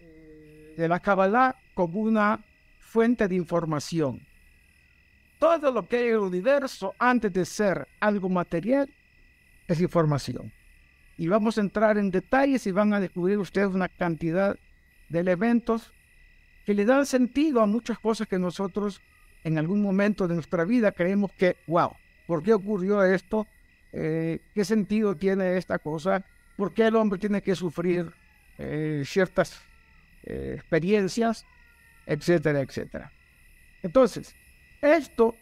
eh, 0.00 0.74
de 0.76 0.88
la 0.88 1.00
Kabbalah 1.00 1.56
como 1.74 2.00
una 2.00 2.44
fuente 2.78 3.28
de 3.28 3.36
información. 3.36 4.20
Todo 5.38 5.72
lo 5.72 5.88
que 5.88 5.96
hay 5.96 6.06
en 6.08 6.12
el 6.14 6.18
universo 6.18 6.94
antes 6.98 7.32
de 7.32 7.44
ser 7.44 7.88
algo 8.00 8.28
material 8.28 8.88
es 9.66 9.80
información. 9.80 10.52
Y 11.16 11.28
vamos 11.28 11.58
a 11.58 11.62
entrar 11.62 11.98
en 11.98 12.10
detalles 12.10 12.66
y 12.66 12.72
van 12.72 12.92
a 12.92 13.00
descubrir 13.00 13.38
ustedes 13.38 13.68
una 13.68 13.88
cantidad 13.88 14.56
de 15.08 15.18
elementos 15.20 15.92
que 16.64 16.74
le 16.74 16.84
dan 16.84 17.06
sentido 17.06 17.60
a 17.60 17.66
muchas 17.66 17.98
cosas 17.98 18.28
que 18.28 18.38
nosotros 18.38 19.00
en 19.44 19.58
algún 19.58 19.82
momento 19.82 20.28
de 20.28 20.34
nuestra 20.34 20.64
vida 20.64 20.92
creemos 20.92 21.32
que, 21.32 21.56
wow, 21.66 21.92
¿por 22.26 22.42
qué 22.42 22.54
ocurrió 22.54 23.02
esto? 23.02 23.46
Eh, 23.92 24.40
¿Qué 24.54 24.64
sentido 24.64 25.16
tiene 25.16 25.56
esta 25.56 25.78
cosa? 25.78 26.24
¿Por 26.56 26.72
qué 26.72 26.86
el 26.86 26.96
hombre 26.96 27.18
tiene 27.18 27.42
que 27.42 27.54
sufrir 27.54 28.12
eh, 28.58 29.02
ciertas 29.04 29.60
eh, 30.24 30.54
experiencias? 30.56 31.44
Etcétera, 32.06 32.60
etcétera. 32.60 33.12
Entonces, 33.82 34.34
esto 34.80 35.36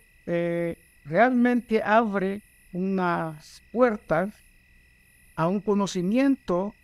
realmente 1.05 1.83
abre 1.83 2.43
unas 2.73 3.63
puertas 3.73 4.33
a 5.35 5.49
un 5.49 5.61
conocimiento 5.61 6.75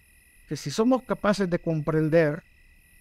que 0.49 0.57
si 0.57 0.71
somos 0.71 1.03
capaces 1.03 1.49
de 1.49 1.59
comprender, 1.59 2.43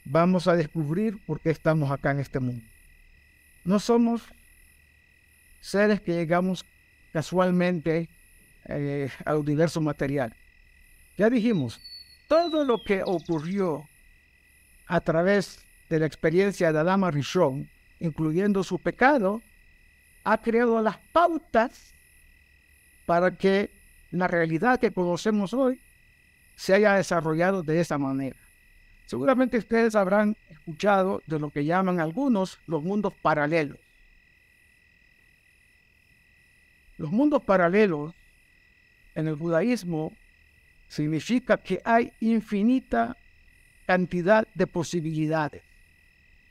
vamos 0.05 0.47
a 0.47 0.55
descubrir 0.55 1.19
por 1.25 1.39
qué 1.41 1.49
estamos 1.49 1.91
acá 1.91 2.11
en 2.11 2.19
este 2.19 2.39
mundo. 2.39 2.63
No 3.63 3.79
somos 3.79 4.21
seres 5.59 5.99
que 5.99 6.13
llegamos 6.13 6.65
casualmente 7.11 8.07
eh, 8.65 9.09
al 9.25 9.37
universo 9.37 9.81
material. 9.81 10.35
Ya 11.17 11.29
dijimos, 11.29 11.81
todo 12.27 12.63
lo 12.63 12.83
que 12.83 13.01
ocurrió 13.03 13.87
a 14.87 15.01
través 15.01 15.65
de 15.89 15.99
la 15.99 16.05
experiencia 16.05 16.71
de 16.71 16.79
Adama 16.79 17.09
Rishon, 17.09 17.69
incluyendo 17.99 18.63
su 18.63 18.79
pecado, 18.79 19.41
ha 20.23 20.41
creado 20.41 20.81
las 20.81 20.97
pautas 21.11 21.93
para 23.05 23.35
que 23.35 23.71
la 24.11 24.27
realidad 24.27 24.79
que 24.79 24.91
conocemos 24.91 25.53
hoy 25.53 25.79
se 26.55 26.73
haya 26.73 26.95
desarrollado 26.95 27.63
de 27.63 27.79
esa 27.79 27.97
manera. 27.97 28.37
Seguramente 29.05 29.57
ustedes 29.57 29.95
habrán 29.95 30.35
escuchado 30.49 31.21
de 31.27 31.39
lo 31.39 31.51
que 31.51 31.63
llaman 31.63 31.99
algunos 31.99 32.59
los 32.65 32.83
mundos 32.83 33.13
paralelos. 33.21 33.77
Los 36.97 37.11
mundos 37.11 37.43
paralelos 37.43 38.13
en 39.13 39.27
el 39.27 39.35
judaísmo 39.35 40.13
significa 40.87 41.57
que 41.57 41.81
hay 41.83 42.13
infinita 42.19 43.17
cantidad 43.85 44.47
de 44.55 44.65
posibilidades. 44.65 45.61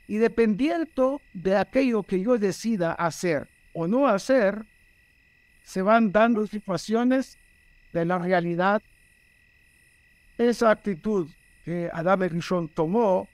Y 0.07 0.17
dependiendo 0.17 1.21
de 1.33 1.57
aquello 1.57 2.03
que 2.03 2.21
yo 2.21 2.37
decida 2.37 2.93
hacer 2.93 3.49
o 3.73 3.87
no 3.87 4.07
hacer, 4.07 4.65
se 5.63 5.81
van 5.81 6.11
dando 6.11 6.45
situaciones 6.47 7.37
de 7.91 8.05
la 8.05 8.19
realidad. 8.19 8.81
Esa 10.37 10.69
actitud 10.69 11.27
que 11.65 11.89
Adam 11.91 12.21
Rishon 12.21 12.69
tomó 12.69 13.27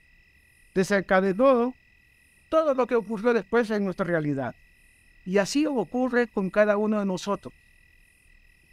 desencadenó 0.74 1.74
todo 2.48 2.74
lo 2.74 2.86
que 2.86 2.96
ocurrió 2.96 3.34
después 3.34 3.70
en 3.70 3.84
nuestra 3.84 4.06
realidad. 4.06 4.54
Y 5.24 5.38
así 5.38 5.66
ocurre 5.66 6.26
con 6.26 6.50
cada 6.50 6.76
uno 6.76 6.98
de 6.98 7.06
nosotros. 7.06 7.54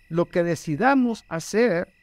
Lo 0.08 0.26
que 0.26 0.44
decidamos 0.44 1.26
hacer 1.28 1.94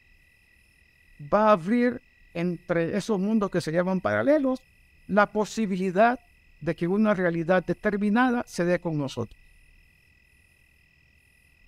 va 1.21 1.49
a 1.49 1.51
abrir 1.53 2.01
entre 2.33 2.95
esos 2.95 3.19
mundos 3.19 3.49
que 3.49 3.59
se 3.59 3.71
llaman 3.71 3.99
paralelos 3.99 4.61
la 5.07 5.31
posibilidad 5.31 6.19
de 6.61 6.75
que 6.75 6.87
una 6.87 7.13
realidad 7.13 7.65
determinada 7.65 8.43
se 8.45 8.65
dé 8.65 8.79
con 8.79 8.97
nosotros. 8.97 9.39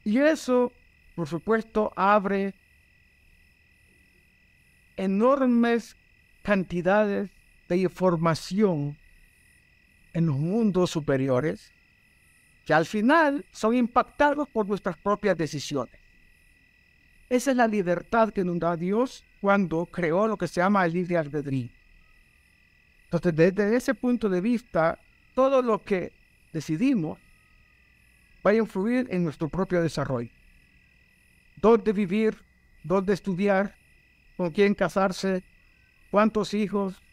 Y 0.03 0.19
eso, 0.19 0.71
por 1.15 1.27
supuesto, 1.27 1.91
abre 1.95 2.53
enormes 4.99 5.95
cantidades 6.43 7.29
de 7.69 7.77
información 7.77 8.97
en 10.13 10.25
los 10.25 10.37
mundos 10.37 10.91
superiores 10.91 11.71
que 12.65 12.73
al 12.73 12.85
final 12.85 13.45
son 13.51 13.75
impactados 13.75 14.47
por 14.49 14.67
nuestras 14.67 14.97
propias 14.97 15.37
decisiones. 15.37 15.95
Esa 17.29 17.51
es 17.51 17.57
la 17.57 17.67
libertad 17.67 18.31
que 18.33 18.43
nos 18.43 18.59
da 18.59 18.75
Dios 18.75 19.23
cuando 19.39 19.85
creó 19.85 20.27
lo 20.27 20.37
que 20.37 20.47
se 20.47 20.59
llama 20.59 20.85
el 20.85 20.93
libre 20.93 21.17
albedrío. 21.17 21.69
Entonces, 23.05 23.35
desde 23.35 23.75
ese 23.75 23.93
punto 23.93 24.27
de 24.27 24.41
vista, 24.41 24.99
todo 25.33 25.61
lo 25.61 25.81
que 25.81 26.11
decidimos 26.51 27.17
va 28.45 28.51
a 28.51 28.55
influir 28.55 29.07
en 29.09 29.23
nuestro 29.23 29.47
propio 29.47 29.81
desarrollo. 29.81 30.31
Dónde 31.55 31.93
vivir, 31.93 32.37
dónde 32.83 33.13
estudiar, 33.13 33.78
con 34.39 34.51
quién 34.51 34.73
casarse, 34.73 35.43
cuántos 36.11 36.53
hijos, 36.53 37.03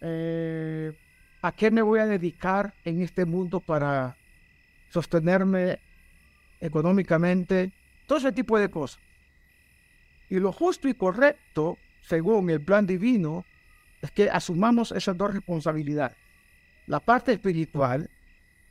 eh, 0.00 0.96
a 1.42 1.52
qué 1.52 1.70
me 1.70 1.82
voy 1.82 2.00
a 2.00 2.06
dedicar 2.06 2.72
en 2.86 3.02
este 3.02 3.26
mundo 3.26 3.60
para 3.60 4.16
sostenerme 4.88 5.78
económicamente, 6.62 7.70
todo 8.06 8.16
ese 8.16 8.32
tipo 8.32 8.58
de 8.58 8.70
cosas. 8.70 8.98
Y 10.30 10.38
lo 10.38 10.52
justo 10.52 10.88
y 10.88 10.94
correcto, 10.94 11.76
según 12.00 12.48
el 12.48 12.62
plan 12.62 12.86
divino, 12.86 13.44
es 14.00 14.10
que 14.10 14.30
asumamos 14.30 14.90
esas 14.92 15.18
dos 15.18 15.34
responsabilidades. 15.34 16.16
La 16.86 17.00
parte 17.00 17.34
espiritual, 17.34 18.08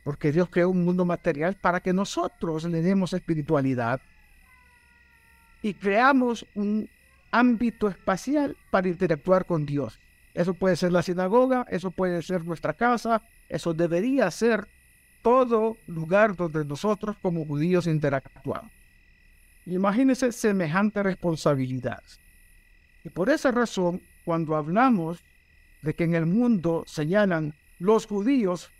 porque 0.02 0.32
Dios 0.32 0.48
creó 0.50 0.70
un 0.70 0.84
mundo 0.84 1.04
material 1.04 1.54
para 1.54 1.78
que 1.78 1.92
nosotros 1.92 2.64
le 2.64 2.82
demos 2.82 3.12
espiritualidad 3.12 4.00
y 5.62 5.74
creamos 5.74 6.44
un 6.56 6.90
ámbito 7.34 7.88
espacial 7.88 8.56
para 8.70 8.88
interactuar 8.88 9.44
con 9.44 9.66
Dios. 9.66 9.98
Eso 10.34 10.54
puede 10.54 10.76
ser 10.76 10.92
la 10.92 11.02
sinagoga, 11.02 11.66
eso 11.68 11.90
puede 11.90 12.22
ser 12.22 12.44
nuestra 12.44 12.74
casa, 12.74 13.22
eso 13.48 13.74
debería 13.74 14.30
ser 14.30 14.68
todo 15.20 15.76
lugar 15.88 16.36
donde 16.36 16.64
nosotros 16.64 17.16
como 17.20 17.44
judíos 17.44 17.88
interactuamos. 17.88 18.70
Imagínense 19.66 20.30
semejante 20.30 21.02
responsabilidad. 21.02 22.02
Y 23.02 23.08
por 23.10 23.28
esa 23.30 23.50
razón, 23.50 24.00
cuando 24.24 24.54
hablamos 24.54 25.24
de 25.82 25.94
que 25.94 26.04
en 26.04 26.14
el 26.14 26.26
mundo 26.26 26.84
señalan 26.86 27.54
los 27.80 28.06
judíos 28.06 28.70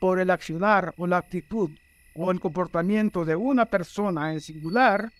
por 0.00 0.18
el 0.18 0.30
accionar 0.30 0.92
o 0.96 1.06
la 1.06 1.18
actitud 1.18 1.70
o 2.14 2.32
el 2.32 2.40
comportamiento 2.40 3.24
de 3.24 3.36
una 3.36 3.66
persona 3.66 4.32
en 4.32 4.40
singular, 4.40 5.12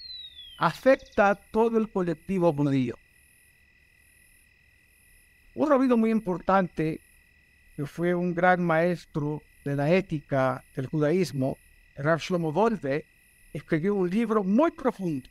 afecta 0.58 1.30
a 1.30 1.34
todo 1.34 1.78
el 1.78 1.88
colectivo 1.88 2.52
judío. 2.52 2.96
Un 5.54 5.68
rabino 5.68 5.96
muy 5.96 6.10
importante, 6.10 7.00
que 7.76 7.86
fue 7.86 8.14
un 8.14 8.34
gran 8.34 8.62
maestro 8.64 9.42
de 9.64 9.76
la 9.76 9.90
ética 9.90 10.62
del 10.74 10.86
judaísmo, 10.86 11.56
Rav 11.96 12.20
Shlomo 12.20 12.52
Volve, 12.52 13.04
escribió 13.52 13.94
un 13.94 14.10
libro 14.10 14.44
muy 14.44 14.70
profundo. 14.70 15.28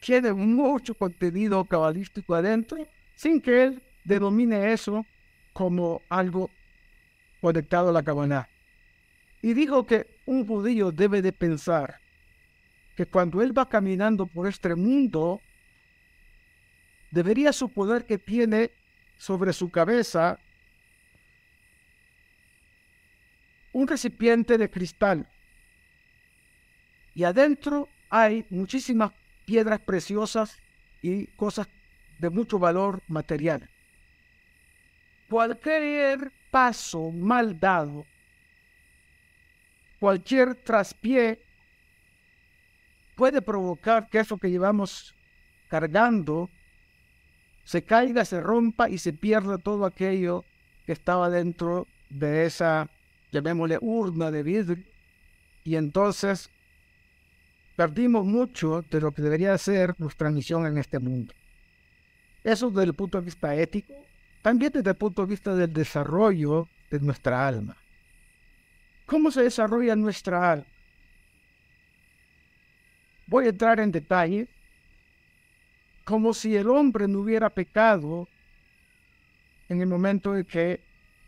Tiene 0.00 0.32
mucho 0.32 0.94
contenido 0.94 1.64
cabalístico 1.64 2.34
adentro, 2.34 2.86
sin 3.14 3.40
que 3.40 3.62
él 3.62 3.82
denomine 4.04 4.72
eso 4.72 5.06
como 5.52 6.02
algo 6.08 6.50
conectado 7.40 7.90
a 7.90 7.92
la 7.92 8.02
cabana. 8.02 8.48
Y 9.42 9.54
dijo 9.54 9.86
que 9.86 10.06
un 10.26 10.46
judío 10.46 10.90
debe 10.90 11.22
de 11.22 11.32
pensar 11.32 12.01
que 12.96 13.06
cuando 13.06 13.42
él 13.42 13.56
va 13.56 13.68
caminando 13.68 14.26
por 14.26 14.46
este 14.46 14.74
mundo, 14.74 15.40
debería 17.10 17.52
suponer 17.52 18.04
que 18.04 18.18
tiene 18.18 18.70
sobre 19.16 19.52
su 19.52 19.70
cabeza 19.70 20.38
un 23.72 23.86
recipiente 23.86 24.58
de 24.58 24.70
cristal. 24.70 25.26
Y 27.14 27.24
adentro 27.24 27.88
hay 28.10 28.44
muchísimas 28.50 29.12
piedras 29.44 29.80
preciosas 29.80 30.58
y 31.00 31.26
cosas 31.28 31.68
de 32.18 32.30
mucho 32.30 32.58
valor 32.58 33.02
material. 33.08 33.68
Cualquier 35.28 36.30
paso 36.50 37.10
mal 37.10 37.58
dado, 37.58 38.04
cualquier 39.98 40.54
traspié 40.54 41.40
puede 43.14 43.42
provocar 43.42 44.08
que 44.08 44.20
eso 44.20 44.38
que 44.38 44.50
llevamos 44.50 45.14
cargando 45.68 46.48
se 47.64 47.82
caiga, 47.82 48.24
se 48.24 48.40
rompa 48.40 48.88
y 48.88 48.98
se 48.98 49.12
pierda 49.12 49.58
todo 49.58 49.84
aquello 49.84 50.44
que 50.84 50.92
estaba 50.92 51.30
dentro 51.30 51.86
de 52.10 52.44
esa, 52.44 52.88
llamémosle, 53.30 53.78
urna 53.80 54.30
de 54.30 54.42
vidrio. 54.42 54.84
Y 55.64 55.76
entonces 55.76 56.50
perdimos 57.76 58.26
mucho 58.26 58.84
de 58.90 59.00
lo 59.00 59.12
que 59.12 59.22
debería 59.22 59.56
ser 59.58 59.94
nuestra 59.98 60.30
misión 60.30 60.66
en 60.66 60.78
este 60.78 60.98
mundo. 60.98 61.32
Eso 62.42 62.70
desde 62.70 62.84
el 62.84 62.94
punto 62.94 63.18
de 63.18 63.24
vista 63.24 63.54
ético, 63.54 63.94
también 64.42 64.72
desde 64.72 64.90
el 64.90 64.96
punto 64.96 65.22
de 65.22 65.28
vista 65.28 65.54
del 65.54 65.72
desarrollo 65.72 66.68
de 66.90 67.00
nuestra 67.00 67.46
alma. 67.46 67.76
¿Cómo 69.06 69.30
se 69.30 69.42
desarrolla 69.42 69.94
nuestra 69.94 70.52
alma? 70.52 70.66
Voy 73.32 73.46
a 73.46 73.48
entrar 73.48 73.80
en 73.80 73.90
detalle 73.90 74.46
como 76.04 76.34
si 76.34 76.54
el 76.54 76.68
hombre 76.68 77.08
no 77.08 77.20
hubiera 77.20 77.48
pecado 77.48 78.28
en 79.70 79.80
el 79.80 79.86
momento 79.86 80.36
en 80.36 80.44
que 80.44 80.80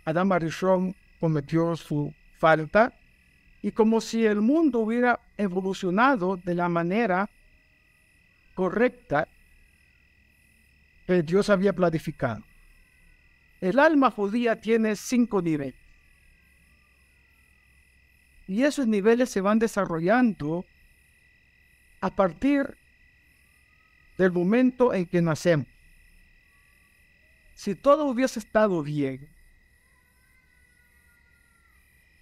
Adán 0.05 0.31
Arishon 0.31 0.95
cometió 1.19 1.75
su 1.77 2.13
falta 2.37 2.93
y 3.63 3.73
como 3.73 4.03
si 4.03 4.27
el 4.27 4.43
mundo 4.43 4.81
hubiera 4.81 5.19
evolucionado 5.39 6.37
de 6.37 6.55
la 6.55 6.69
manera 6.69 7.31
correcta 8.55 9.27
que 11.07 11.23
Dios 11.23 11.49
había 11.49 11.73
planificado. 11.73 12.45
El 13.63 13.79
alma 13.79 14.11
judía 14.11 14.61
tiene 14.61 14.95
cinco 14.95 15.41
niveles. 15.41 15.75
Y 18.47 18.63
esos 18.63 18.87
niveles 18.87 19.31
se 19.31 19.41
van 19.41 19.59
desarrollando 19.59 20.67
a 22.05 22.11
partir 22.11 22.77
del 24.19 24.31
momento 24.31 24.93
en 24.93 25.07
que 25.07 25.23
nacemos. 25.23 25.67
Si 27.55 27.75
todo 27.75 28.05
hubiese 28.05 28.41
estado 28.41 28.83
bien, 28.83 29.27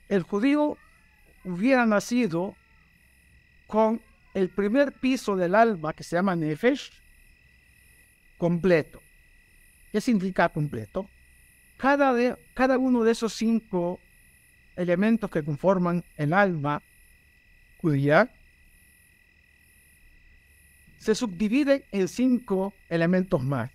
el 0.09 0.23
judío 0.23 0.79
hubiera 1.42 1.85
nacido 1.85 2.55
con 3.66 4.01
el 4.35 4.51
primer 4.51 4.92
piso 4.92 5.35
del 5.35 5.57
alma 5.57 5.92
que 5.95 6.05
se 6.05 6.14
llama 6.14 6.37
Nefesh 6.37 6.92
completo. 8.38 9.03
¿Qué 9.90 10.01
significa 10.01 10.49
completo? 10.49 11.11
Cada, 11.77 12.14
de, 12.14 12.37
cada 12.55 12.79
uno 12.79 13.03
de 13.03 13.11
esos 13.11 13.33
cinco 13.33 13.99
elementos 14.77 15.29
que 15.29 15.42
conforman 15.42 16.05
el 16.16 16.33
alma 16.33 16.81
judía 17.81 18.31
se 21.02 21.16
subdivide 21.16 21.84
en 21.90 22.06
cinco 22.06 22.72
elementos 22.88 23.42
más. 23.42 23.72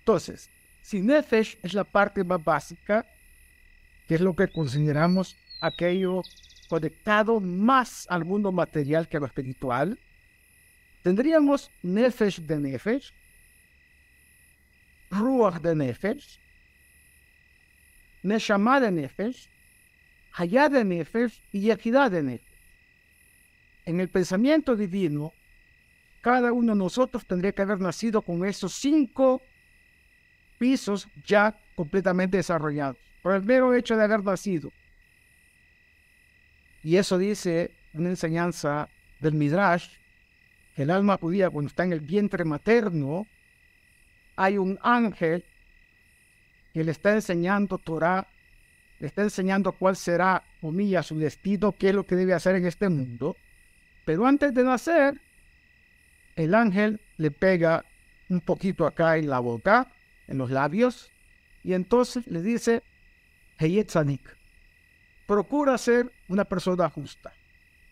Entonces, 0.00 0.50
si 0.82 1.00
Nefesh 1.02 1.56
es 1.62 1.72
la 1.72 1.84
parte 1.84 2.24
más 2.24 2.42
básica, 2.42 3.06
que 4.08 4.16
es 4.16 4.20
lo 4.20 4.34
que 4.34 4.48
consideramos 4.48 5.36
aquello 5.60 6.22
conectado 6.68 7.38
más 7.38 8.08
al 8.10 8.24
mundo 8.24 8.50
material 8.50 9.08
que 9.08 9.18
a 9.18 9.20
lo 9.20 9.26
espiritual, 9.26 10.00
tendríamos 11.04 11.70
Nefesh 11.84 12.40
de 12.40 12.58
Nefesh, 12.58 13.12
Ruach 15.12 15.60
de 15.60 15.76
Nefesh, 15.76 16.40
Neshama 18.24 18.80
de 18.80 18.90
Nefesh, 18.90 19.48
Hayah 20.32 20.68
de 20.68 20.84
Nefesh 20.84 21.40
y 21.52 21.60
Yehidá 21.60 22.10
de 22.10 22.24
Nefesh 22.24 22.49
en 23.90 24.00
el 24.00 24.08
pensamiento 24.08 24.76
divino, 24.76 25.32
cada 26.20 26.52
uno 26.52 26.72
de 26.72 26.78
nosotros 26.78 27.26
tendría 27.26 27.52
que 27.52 27.62
haber 27.62 27.80
nacido 27.80 28.22
con 28.22 28.44
esos 28.44 28.74
cinco 28.74 29.42
pisos 30.58 31.08
ya 31.26 31.58
completamente 31.74 32.36
desarrollados, 32.36 32.96
por 33.22 33.34
el 33.34 33.42
mero 33.42 33.74
hecho 33.74 33.96
de 33.96 34.04
haber 34.04 34.22
nacido. 34.22 34.70
Y 36.82 36.96
eso 36.96 37.18
dice 37.18 37.72
una 37.92 38.10
enseñanza 38.10 38.88
del 39.18 39.34
Midrash, 39.34 39.88
que 40.76 40.82
el 40.82 40.90
alma 40.90 41.18
judía 41.18 41.50
cuando 41.50 41.68
está 41.68 41.84
en 41.84 41.92
el 41.92 42.00
vientre 42.00 42.44
materno, 42.44 43.26
hay 44.36 44.56
un 44.56 44.78
ángel 44.82 45.44
que 46.72 46.84
le 46.84 46.92
está 46.92 47.12
enseñando 47.12 47.78
Torah, 47.78 48.26
le 49.00 49.06
está 49.08 49.22
enseñando 49.22 49.72
cuál 49.72 49.96
será, 49.96 50.44
su 51.02 51.18
destino, 51.18 51.72
qué 51.72 51.88
es 51.88 51.94
lo 51.94 52.04
que 52.04 52.16
debe 52.16 52.34
hacer 52.34 52.54
en 52.54 52.66
este 52.66 52.88
mundo. 52.88 53.36
Pero 54.10 54.26
antes 54.26 54.52
de 54.52 54.64
nacer, 54.64 55.20
el 56.34 56.52
ángel 56.56 57.00
le 57.16 57.30
pega 57.30 57.84
un 58.28 58.40
poquito 58.40 58.84
acá 58.84 59.16
en 59.16 59.30
la 59.30 59.38
boca, 59.38 59.86
en 60.26 60.36
los 60.36 60.50
labios, 60.50 61.12
y 61.62 61.74
entonces 61.74 62.26
le 62.26 62.42
dice, 62.42 62.82
Heyetzanik, 63.58 64.36
procura 65.28 65.78
ser 65.78 66.10
una 66.26 66.44
persona 66.44 66.90
justa. 66.90 67.32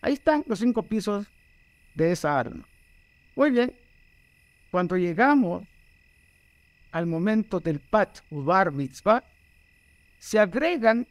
Ahí 0.01 0.15
están 0.15 0.43
los 0.49 0.59
cinco 0.59 0.83
pisos 0.83 1.29
de 1.95 2.11
esa 2.11 2.37
arma. 2.37 2.67
Muy 3.37 3.53
bien, 3.53 3.73
cuando 4.73 4.97
llegamos 4.97 5.69
al 6.91 7.07
momento 7.07 7.61
del 7.61 7.79
Pat 7.79 8.23
Ubar 8.29 8.73
Mitzvah, 8.73 9.23
se 10.19 10.41
agregan 10.41 11.07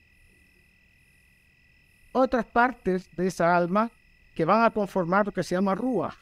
otras 2.12 2.46
partes 2.46 3.10
de 3.16 3.28
esa 3.28 3.56
alma 3.56 3.90
que 4.38 4.46
van 4.46 4.64
a 4.64 4.70
conformar 4.70 5.26
lo 5.26 5.32
que 5.32 5.42
se 5.42 5.56
llama 5.56 5.74
Rúa. 5.74 6.16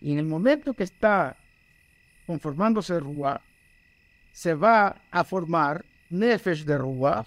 Y 0.00 0.12
en 0.12 0.18
el 0.20 0.24
momento 0.24 0.72
que 0.72 0.84
está 0.84 1.36
conformándose 2.28 3.00
Rúa, 3.00 3.40
se 4.30 4.54
va 4.54 4.94
a 5.10 5.24
formar 5.24 5.84
Nefesh 6.10 6.64
de 6.64 6.78
Rúa, 6.78 7.26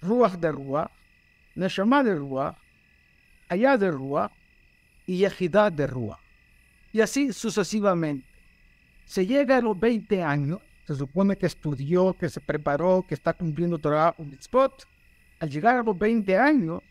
Ruach 0.00 0.36
de 0.38 0.50
Rúa, 0.50 0.90
Neshama 1.54 2.02
de 2.02 2.14
Rúa, 2.14 2.56
Allá 3.50 3.76
de 3.76 3.90
Rúa 3.90 4.30
y 5.06 5.18
Yehidad 5.18 5.70
de 5.70 5.86
Rúa. 5.86 6.18
Y 6.94 7.02
así 7.02 7.34
sucesivamente. 7.34 8.26
Se 9.04 9.26
llega 9.26 9.58
a 9.58 9.60
los 9.60 9.78
20 9.78 10.22
años, 10.22 10.60
se 10.86 10.94
supone 10.94 11.36
que 11.36 11.44
estudió, 11.44 12.14
que 12.14 12.30
se 12.30 12.40
preparó, 12.40 13.04
que 13.06 13.14
está 13.14 13.34
cumpliendo 13.34 13.78
Torah 13.78 14.14
un 14.16 14.32
spot 14.40 14.86
al 15.40 15.50
llegar 15.50 15.76
a 15.76 15.82
los 15.82 15.98
20 15.98 16.36
años, 16.36 16.82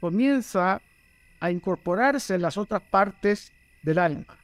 comienza 0.00 0.80
a 1.40 1.50
incorporarse 1.50 2.34
en 2.34 2.42
las 2.42 2.56
otras 2.56 2.82
partes 2.82 3.52
del 3.82 3.98
alma. 3.98 4.36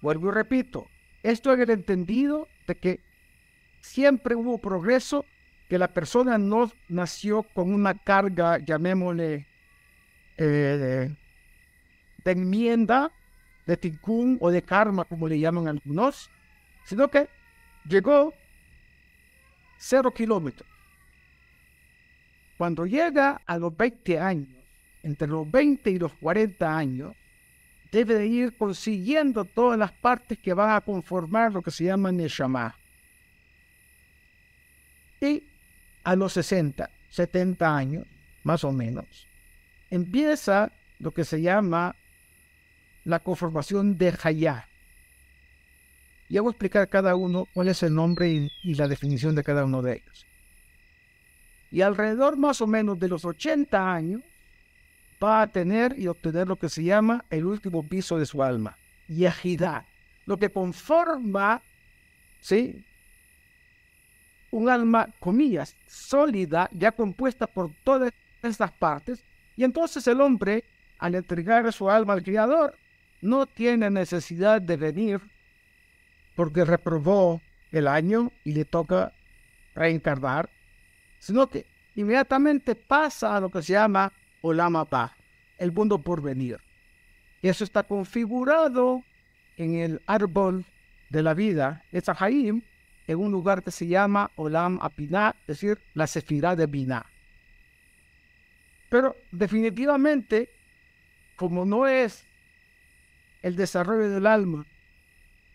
Vuelvo 0.00 0.28
y 0.28 0.32
repito, 0.32 0.88
esto 1.22 1.52
es 1.52 1.60
el 1.60 1.70
entendido 1.70 2.48
de 2.66 2.74
que 2.74 3.00
siempre 3.80 4.34
hubo 4.34 4.58
progreso, 4.58 5.24
que 5.68 5.78
la 5.78 5.88
persona 5.88 6.36
no 6.36 6.70
nació 6.88 7.42
con 7.42 7.72
una 7.72 7.94
carga, 7.94 8.58
llamémosle, 8.58 9.46
eh, 10.36 11.10
de, 12.24 12.30
enmienda, 12.30 13.12
de 13.66 13.76
tikkun 13.76 14.38
o 14.40 14.50
de 14.50 14.62
karma, 14.62 15.04
como 15.04 15.28
le 15.28 15.38
llaman 15.38 15.68
algunos, 15.68 16.30
sino 16.84 17.08
que 17.08 17.28
llegó 17.88 18.34
cero 19.78 20.12
kilómetros 20.12 20.73
cuando 22.56 22.86
llega 22.86 23.40
a 23.46 23.58
los 23.58 23.76
20 23.76 24.18
años, 24.18 24.48
entre 25.02 25.28
los 25.28 25.50
20 25.50 25.90
y 25.90 25.98
los 25.98 26.12
40 26.14 26.76
años, 26.76 27.14
debe 27.90 28.14
de 28.14 28.26
ir 28.26 28.56
consiguiendo 28.56 29.44
todas 29.44 29.78
las 29.78 29.92
partes 29.92 30.38
que 30.38 30.54
van 30.54 30.70
a 30.70 30.80
conformar 30.80 31.52
lo 31.52 31.62
que 31.62 31.70
se 31.70 31.84
llama 31.84 32.12
Neshama. 32.12 32.76
Y 35.20 35.42
a 36.02 36.16
los 36.16 36.32
60, 36.32 36.90
70 37.10 37.76
años, 37.76 38.06
más 38.42 38.64
o 38.64 38.72
menos, 38.72 39.26
empieza 39.90 40.72
lo 40.98 41.12
que 41.12 41.24
se 41.24 41.40
llama 41.40 41.94
la 43.04 43.20
conformación 43.20 43.96
de 43.96 44.14
Hayah. 44.22 44.68
Y 46.28 46.38
voy 46.38 46.48
a 46.48 46.50
explicar 46.50 46.88
cada 46.88 47.14
uno 47.14 47.46
cuál 47.52 47.68
es 47.68 47.82
el 47.82 47.94
nombre 47.94 48.50
y 48.62 48.74
la 48.74 48.88
definición 48.88 49.34
de 49.34 49.44
cada 49.44 49.64
uno 49.64 49.82
de 49.82 49.94
ellos 49.94 50.26
y 51.74 51.82
alrededor 51.82 52.36
más 52.36 52.60
o 52.60 52.68
menos 52.68 53.00
de 53.00 53.08
los 53.08 53.24
80 53.24 53.92
años 53.92 54.22
va 55.20 55.42
a 55.42 55.48
tener 55.48 55.98
y 55.98 56.06
obtener 56.06 56.46
lo 56.46 56.54
que 56.54 56.68
se 56.68 56.84
llama 56.84 57.24
el 57.30 57.44
último 57.44 57.82
piso 57.82 58.16
de 58.16 58.26
su 58.26 58.44
alma, 58.44 58.78
Yahidá, 59.08 59.84
lo 60.24 60.36
que 60.36 60.50
conforma, 60.50 61.60
¿sí? 62.40 62.84
Un 64.52 64.68
alma, 64.68 65.08
comillas, 65.18 65.74
sólida, 65.88 66.68
ya 66.70 66.92
compuesta 66.92 67.48
por 67.48 67.72
todas 67.82 68.12
estas 68.40 68.70
partes, 68.70 69.24
y 69.56 69.64
entonces 69.64 70.06
el 70.06 70.20
hombre, 70.20 70.62
al 71.00 71.16
entregar 71.16 71.72
su 71.72 71.90
alma 71.90 72.12
al 72.12 72.22
Creador, 72.22 72.78
no 73.20 73.46
tiene 73.46 73.90
necesidad 73.90 74.62
de 74.62 74.76
venir 74.76 75.20
porque 76.36 76.64
reprobó 76.64 77.40
el 77.72 77.88
año 77.88 78.30
y 78.44 78.52
le 78.52 78.64
toca 78.64 79.12
reencarnar, 79.74 80.48
sino 81.24 81.48
que 81.48 81.64
inmediatamente 81.94 82.74
pasa 82.74 83.34
a 83.34 83.40
lo 83.40 83.48
que 83.48 83.62
se 83.62 83.72
llama 83.72 84.12
Olam 84.42 84.76
Abba, 84.76 85.16
el 85.56 85.72
mundo 85.72 85.96
por 85.98 86.20
venir. 86.20 86.58
Eso 87.40 87.64
está 87.64 87.82
configurado 87.82 89.02
en 89.56 89.76
el 89.76 90.02
árbol 90.04 90.66
de 91.08 91.22
la 91.22 91.32
vida, 91.32 91.82
es 91.92 92.04
Jaim, 92.04 92.60
en 93.06 93.18
un 93.18 93.32
lugar 93.32 93.62
que 93.62 93.70
se 93.70 93.86
llama 93.86 94.32
Olam 94.36 94.78
Apiná, 94.82 95.34
es 95.40 95.46
decir, 95.46 95.78
la 95.94 96.06
Sefirá 96.06 96.54
de 96.56 96.66
Binah. 96.66 97.06
Pero 98.90 99.16
definitivamente, 99.32 100.50
como 101.36 101.64
no 101.64 101.86
es 101.86 102.26
el 103.40 103.56
desarrollo 103.56 104.10
del 104.10 104.26
alma, 104.26 104.66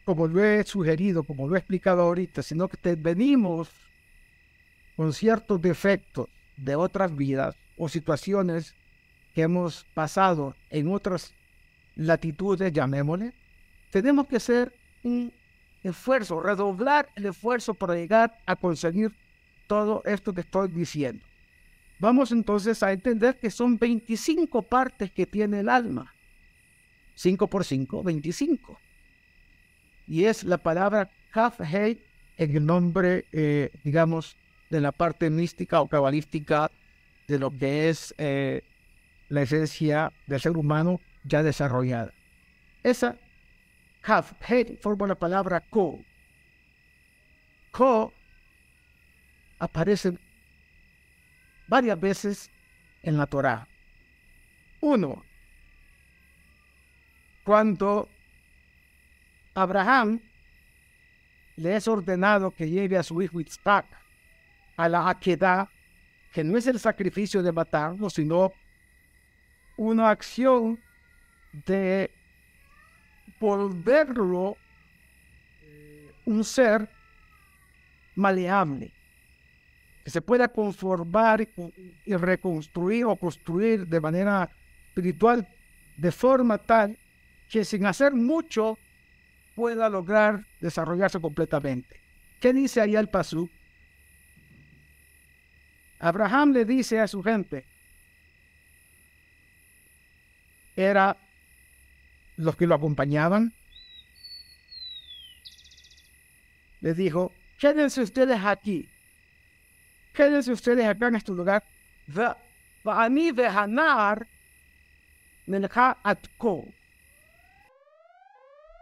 como 0.03 0.25
lo 0.25 0.43
he 0.43 0.63
sugerido, 0.63 1.21
como 1.23 1.47
lo 1.47 1.55
he 1.55 1.60
explicado 1.60 2.01
ahorita, 2.01 2.41
sino 2.41 2.67
que 2.67 2.95
venimos 2.95 3.88
con 5.00 5.14
ciertos 5.14 5.62
defectos 5.62 6.28
de 6.58 6.76
otras 6.76 7.16
vidas 7.16 7.56
o 7.78 7.88
situaciones 7.88 8.76
que 9.34 9.44
hemos 9.44 9.86
pasado 9.94 10.58
en 10.70 10.92
otras 10.92 11.34
latitudes, 11.96 12.74
llamémosle, 12.74 13.32
tenemos 13.92 14.28
que 14.28 14.36
hacer 14.36 14.74
un 15.04 15.32
esfuerzo, 15.84 16.42
redoblar 16.42 17.08
el 17.16 17.28
esfuerzo 17.28 17.74
para 17.74 17.96
llegar 17.96 18.40
a 18.46 18.58
conseguir 18.58 19.16
todo 19.68 20.04
esto 20.04 20.34
que 20.34 20.42
estoy 20.42 20.68
diciendo. 20.68 21.24
Vamos 22.00 22.34
entonces 22.34 22.84
a 22.84 22.92
entender 22.92 23.40
que 23.40 23.52
son 23.52 23.80
25 23.80 24.64
partes 24.64 25.14
que 25.14 25.26
tiene 25.26 25.62
el 25.62 25.70
alma. 25.70 26.14
5 27.16 27.48
por 27.48 27.64
5, 27.64 28.04
25. 28.04 28.78
Y 30.08 30.26
es 30.26 30.44
la 30.44 30.58
palabra 30.58 31.10
Hei 31.34 32.02
en 32.36 32.58
el 32.58 32.66
nombre, 32.66 33.24
eh, 33.32 33.72
digamos, 33.86 34.36
de 34.69 34.82
la 34.82 34.91
parte 34.91 35.29
mística 35.29 35.82
o 35.82 35.88
cabalística 35.88 36.71
de 37.27 37.39
lo 37.39 37.51
que 37.51 37.89
es 37.89 38.13
eh, 38.17 38.63
la 39.29 39.41
esencia 39.41 40.12
del 40.27 40.39
ser 40.39 40.58
humano 40.58 40.99
ya 41.23 41.43
desarrollada. 41.43 42.13
Esa 42.84 43.17
Kaf 44.01 44.34
Hei 44.47 44.77
forma 44.82 45.08
la 45.08 45.15
palabra 45.15 45.62
Ko. 45.62 45.99
Ko 47.71 48.13
aparece 49.60 50.17
varias 51.67 51.99
veces 51.99 52.49
en 53.03 53.17
la 53.17 53.27
Torá. 53.27 53.67
Uno, 54.82 55.23
cuando 57.43 58.08
Abraham 59.53 60.21
le 61.58 61.75
es 61.75 61.88
ordenado 61.88 62.51
que 62.51 62.69
lleve 62.69 62.97
a 62.97 63.03
su 63.03 63.21
hijo 63.21 63.41
Isaac 63.41 63.86
a 64.80 64.88
la 64.88 65.10
Akedah, 65.10 65.70
que 66.32 66.42
no 66.42 66.58
es 66.58 66.65
el 66.65 66.80
sacrificio 66.80 67.44
de 67.44 67.52
matarlo, 67.52 68.10
sino 68.10 68.54
una 69.76 70.10
acción 70.10 70.80
de 71.65 72.10
volverlo 73.42 74.56
eh, 75.62 76.13
un 76.26 76.46
ser 76.46 76.88
maleable 78.15 78.94
que 80.06 80.12
se 80.12 80.22
pueda 80.22 80.48
conformar 80.48 81.46
y 82.06 82.15
reconstruir 82.15 83.04
o 83.04 83.18
construir 83.18 83.86
de 83.86 84.00
manera 84.00 84.50
espiritual 84.88 85.46
de 85.98 86.12
forma 86.13 86.58
tal 86.58 86.98
que 87.50 87.65
sin 87.65 87.86
hacer 87.86 88.13
mucho 88.13 88.78
pueda 89.56 89.89
lograr 89.89 90.46
desarrollarse 90.62 91.20
completamente. 91.20 92.00
¿Qué 92.39 92.54
dice 92.54 92.80
ahí 92.80 92.96
el 92.96 93.10
Pasú? 93.10 93.50
Abraham 96.00 96.54
le 96.54 96.66
dice 96.66 97.00
a 97.00 97.08
su 97.08 97.22
gente, 97.22 97.66
era 100.76 101.18
los 102.38 102.56
que 102.56 102.68
lo 102.68 102.76
acompañaban, 102.76 103.54
les 106.80 106.96
dijo, 106.96 107.34
quédense 107.60 108.02
ustedes 108.02 108.40
aquí, 108.44 108.88
quédense 110.14 110.54
ustedes 110.54 110.88
acá 110.88 111.08
en 111.08 111.16
este 111.16 111.34
lugar. 111.34 111.64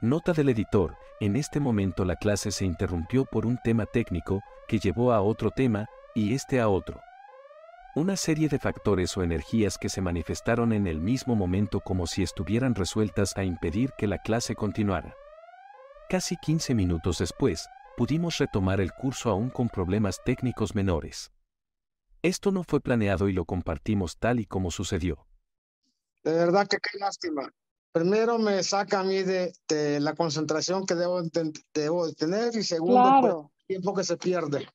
Nota 0.01 0.33
del 0.33 0.49
editor, 0.49 0.95
en 1.19 1.35
este 1.35 1.59
momento 1.59 2.05
la 2.05 2.15
clase 2.15 2.51
se 2.51 2.65
interrumpió 2.65 3.25
por 3.25 3.47
un 3.47 3.57
tema 3.63 3.87
técnico 3.87 4.41
que 4.67 4.77
llevó 4.77 5.11
a 5.11 5.21
otro 5.21 5.49
tema 5.49 5.87
y 6.13 6.35
este 6.35 6.59
a 6.59 6.69
otro. 6.69 7.06
Una 7.97 8.15
serie 8.15 8.47
de 8.47 8.59
factores 8.59 9.17
o 9.17 9.23
energías 9.23 9.79
que 9.79 9.89
se 9.89 10.01
manifestaron 10.01 10.71
en 10.71 10.85
el 10.85 10.99
mismo 10.99 11.35
momento 11.35 11.79
como 11.79 12.05
si 12.05 12.21
estuvieran 12.21 12.75
resueltas 12.75 13.35
a 13.35 13.43
impedir 13.43 13.89
que 13.97 14.05
la 14.05 14.19
clase 14.19 14.53
continuara. 14.53 15.15
Casi 16.07 16.37
15 16.37 16.75
minutos 16.75 17.17
después, 17.17 17.67
pudimos 17.97 18.37
retomar 18.37 18.81
el 18.81 18.91
curso 18.91 19.31
aún 19.31 19.49
con 19.49 19.67
problemas 19.67 20.21
técnicos 20.23 20.75
menores. 20.75 21.31
Esto 22.21 22.51
no 22.51 22.63
fue 22.63 22.81
planeado 22.81 23.29
y 23.29 23.33
lo 23.33 23.45
compartimos 23.45 24.19
tal 24.19 24.39
y 24.39 24.45
como 24.45 24.69
sucedió. 24.69 25.25
De 26.23 26.33
verdad 26.33 26.67
que 26.67 26.77
qué 26.77 26.99
lástima. 26.99 27.51
Primero 27.91 28.37
me 28.37 28.61
saca 28.61 28.99
a 28.99 29.03
mí 29.03 29.23
de, 29.23 29.51
la 29.99 30.13
concentración 30.13 30.85
que 30.85 30.93
debo, 30.93 31.23
debo 31.73 32.13
tener 32.13 32.55
y 32.55 32.61
segundo, 32.61 33.17
pues, 33.21 33.33
el 33.33 33.65
tiempo 33.65 33.95
que 33.95 34.03
se 34.03 34.17
pierde. 34.17 34.69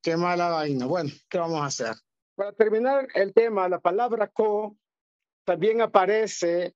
qué 0.00 0.16
mala 0.16 0.50
vaina. 0.50 0.86
Bueno, 0.86 1.10
¿qué 1.28 1.38
vamos 1.38 1.60
a 1.60 1.66
hacer? 1.66 2.05
Para 2.36 2.52
terminar 2.52 3.08
el 3.14 3.32
tema, 3.32 3.66
la 3.66 3.80
palabra 3.80 4.28
ko 4.28 4.76
también 5.44 5.80
aparece 5.80 6.74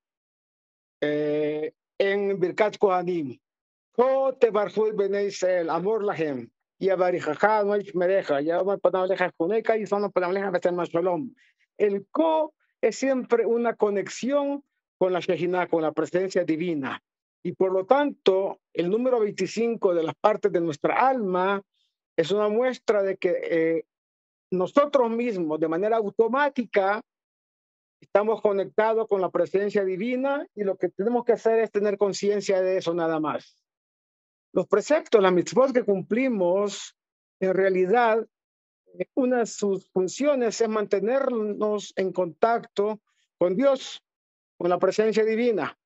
eh, 1.03 1.75
en 1.99 2.41
Birkat 2.41 2.79
Kohanim. 2.79 3.39
Ko 3.93 4.35
te 4.41 4.51
barjul 4.51 4.97
el 4.99 5.69
amor 5.69 6.03
lahem. 6.03 6.49
Y 6.79 6.89
abarijaja 6.89 7.63
no 7.65 7.75
hay 7.75 7.85
mereja. 7.93 8.41
Ya 8.41 8.63
vamos 8.63 8.81
a 8.83 9.33
juneca 9.37 9.77
y 9.77 9.87
son 9.87 10.11
shalom. 10.11 11.35
El 11.77 12.07
ko 12.11 12.55
es 12.81 12.97
siempre 12.97 13.45
una 13.45 13.77
conexión 13.77 14.65
con 14.97 15.13
la 15.13 15.21
Shejina, 15.21 15.67
con 15.67 15.83
la 15.83 15.93
presencia 15.93 16.43
divina. 16.45 17.03
Y 17.43 17.53
por 17.53 17.71
lo 17.73 17.85
tanto, 17.85 18.61
el 18.73 18.89
número 18.89 19.21
25 19.21 19.95
de 19.95 20.05
las 20.05 20.15
partes 20.15 20.51
de 20.53 20.61
nuestra 20.63 21.07
alma 21.07 21.61
es 22.17 22.31
una 22.31 22.49
muestra 22.49 23.03
de 23.03 23.19
que 23.19 23.37
eh, 23.43 23.85
nosotros 24.51 25.11
mismos, 25.11 25.61
de 25.61 25.69
manera 25.69 25.97
automática, 25.97 27.01
estamos 28.01 28.41
conectados 28.41 29.07
con 29.09 29.21
la 29.21 29.31
presencia 29.31 29.85
divina 29.85 30.47
y 30.55 30.65
lo 30.65 30.77
que 30.77 30.89
tenemos 30.89 31.25
que 31.25 31.33
hacer 31.33 31.61
es 31.61 31.71
tener 31.71 31.99
conciencia 31.99 32.61
de 32.61 32.79
eso 32.79 32.95
nada 32.95 33.21
más. 33.21 33.57
Los 34.53 34.67
preceptos, 34.67 35.23
las 35.23 35.33
mitzvot 35.33 35.73
que 35.73 35.85
cumplimos, 35.85 36.97
en 37.39 37.55
realidad, 37.55 38.27
una 39.15 39.39
de 39.39 39.47
sus 39.47 39.89
funciones 39.91 40.61
es 40.61 40.69
mantenernos 40.69 41.93
en 41.97 42.13
contacto 42.13 43.01
con 43.39 43.55
Dios, 43.55 44.03
con 44.59 44.69
la 44.69 44.79
presencia 44.79 45.25
divina 45.25 45.79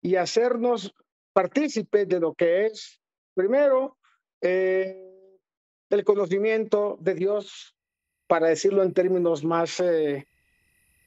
y 0.00 0.16
hacernos 0.16 0.94
partícipes 1.32 2.08
de 2.08 2.20
lo 2.20 2.34
que 2.34 2.66
es, 2.66 3.00
primero, 3.34 3.98
eh, 4.40 5.02
el 5.90 6.04
conocimiento 6.04 6.96
de 7.00 7.14
Dios, 7.14 7.75
para 8.26 8.48
decirlo 8.48 8.82
en 8.82 8.92
términos 8.92 9.44
más, 9.44 9.80
eh, 9.80 10.26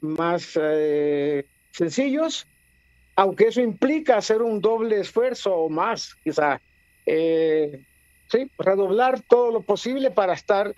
más 0.01 0.57
eh, 0.61 1.45
sencillos, 1.71 2.47
aunque 3.15 3.47
eso 3.47 3.61
implica 3.61 4.17
hacer 4.17 4.41
un 4.41 4.61
doble 4.61 4.99
esfuerzo 4.99 5.53
o 5.53 5.69
más, 5.69 6.15
quizá, 6.23 6.61
eh, 7.05 7.85
sí, 8.27 8.49
redoblar 8.57 9.21
todo 9.21 9.51
lo 9.51 9.61
posible 9.61 10.11
para 10.11 10.33
estar 10.33 10.73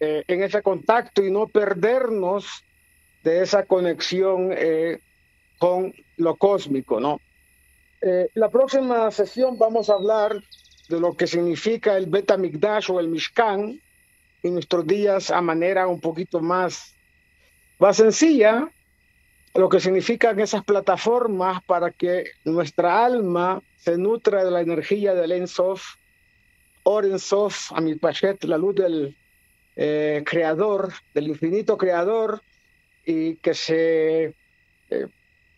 en 0.00 0.44
ese 0.44 0.62
contacto 0.62 1.24
y 1.24 1.30
no 1.32 1.48
perdernos 1.48 2.46
de 3.24 3.42
esa 3.42 3.64
conexión 3.64 4.54
con 5.58 5.92
lo 6.16 6.36
cósmico, 6.36 7.00
¿no? 7.00 7.20
la 8.34 8.48
próxima 8.48 9.10
sesión 9.10 9.58
vamos 9.58 9.90
a 9.90 9.94
hablar 9.94 10.40
de 10.88 11.00
lo 11.00 11.16
que 11.16 11.26
significa 11.26 11.96
el 11.96 12.06
Betamigdash 12.06 12.92
o 12.92 13.00
el 13.00 13.08
Mishkan, 13.08 13.80
en 14.42 14.54
nuestros 14.54 14.86
días 14.86 15.30
a 15.30 15.40
manera 15.40 15.86
un 15.86 16.00
poquito 16.00 16.40
más, 16.40 16.94
más 17.78 17.96
sencilla, 17.96 18.70
lo 19.54 19.68
que 19.68 19.80
significan 19.80 20.38
esas 20.40 20.64
plataformas 20.64 21.62
para 21.64 21.90
que 21.90 22.24
nuestra 22.44 23.04
alma 23.04 23.62
se 23.76 23.96
nutra 23.96 24.44
de 24.44 24.50
la 24.50 24.60
energía 24.60 25.14
del 25.14 25.32
Ensof, 25.32 25.82
Orensof, 26.84 27.72
Amil 27.72 27.98
Pachet, 27.98 28.44
la 28.44 28.58
luz 28.58 28.76
del 28.76 29.16
eh, 29.76 30.22
creador, 30.24 30.92
del 31.14 31.28
infinito 31.28 31.76
creador, 31.76 32.42
y 33.04 33.36
que 33.36 33.54
se, 33.54 34.34
eh, 34.90 35.06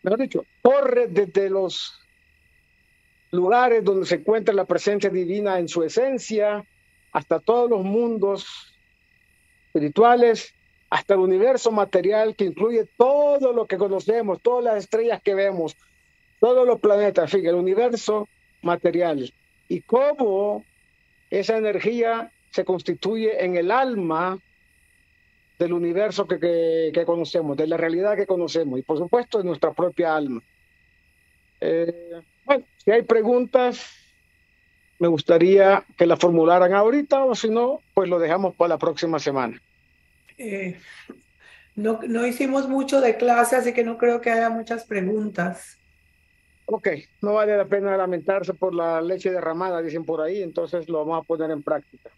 mejor 0.02 0.20
dicho, 0.20 0.44
corre 0.62 1.08
desde 1.08 1.50
los 1.50 2.00
lugares 3.32 3.84
donde 3.84 4.06
se 4.06 4.16
encuentra 4.16 4.54
la 4.54 4.64
presencia 4.64 5.10
divina 5.10 5.58
en 5.58 5.68
su 5.68 5.82
esencia, 5.82 6.64
hasta 7.12 7.40
todos 7.40 7.68
los 7.70 7.82
mundos 7.82 8.74
espirituales, 9.66 10.54
hasta 10.90 11.14
el 11.14 11.20
universo 11.20 11.70
material 11.70 12.34
que 12.34 12.44
incluye 12.44 12.88
todo 12.96 13.52
lo 13.52 13.66
que 13.66 13.78
conocemos, 13.78 14.40
todas 14.42 14.64
las 14.64 14.76
estrellas 14.76 15.22
que 15.22 15.34
vemos, 15.34 15.76
todos 16.40 16.66
los 16.66 16.80
planetas, 16.80 17.32
en 17.34 17.46
el 17.46 17.54
universo 17.54 18.28
material. 18.62 19.32
Y 19.68 19.82
cómo 19.82 20.64
esa 21.30 21.56
energía 21.56 22.32
se 22.50 22.64
constituye 22.64 23.44
en 23.44 23.56
el 23.56 23.70
alma 23.70 24.38
del 25.58 25.72
universo 25.74 26.26
que, 26.26 26.90
que, 26.92 27.04
conocemos, 27.04 27.56
de 27.56 27.66
la 27.66 27.76
realidad 27.76 28.16
que 28.16 28.26
conocemos 28.26 28.78
y 28.78 28.82
por 28.82 28.98
supuesto 28.98 29.38
de 29.38 29.44
nuestra 29.44 29.72
propia 29.72 30.16
alma. 30.16 30.42
Eh, 31.60 32.20
bueno, 32.44 32.64
si 32.78 32.90
hay 32.90 33.02
preguntas, 33.02 33.99
me 35.00 35.08
gustaría 35.08 35.84
que 35.96 36.06
las 36.06 36.18
formularan 36.18 36.74
ahorita 36.74 37.24
o 37.24 37.34
si 37.34 37.48
no, 37.48 37.80
pues 37.94 38.08
lo 38.08 38.18
dejamos 38.18 38.54
para 38.54 38.68
la 38.68 38.78
próxima 38.78 39.18
semana. 39.18 39.60
Eh, 40.36 40.78
no, 41.74 42.00
no 42.06 42.26
hicimos 42.26 42.68
mucho 42.68 43.00
de 43.00 43.16
clase, 43.16 43.56
así 43.56 43.72
que 43.72 43.82
no 43.82 43.96
creo 43.96 44.20
que 44.20 44.30
haya 44.30 44.50
muchas 44.50 44.84
preguntas. 44.84 45.78
Ok, 46.66 46.88
no 47.22 47.34
vale 47.34 47.56
la 47.56 47.64
pena 47.64 47.96
lamentarse 47.96 48.52
por 48.52 48.74
la 48.74 49.00
leche 49.00 49.30
derramada, 49.30 49.80
dicen 49.80 50.04
por 50.04 50.20
ahí, 50.20 50.42
entonces 50.42 50.88
lo 50.88 50.98
vamos 50.98 51.24
a 51.24 51.26
poner 51.26 51.50
en 51.50 51.62
práctica. 51.62 52.10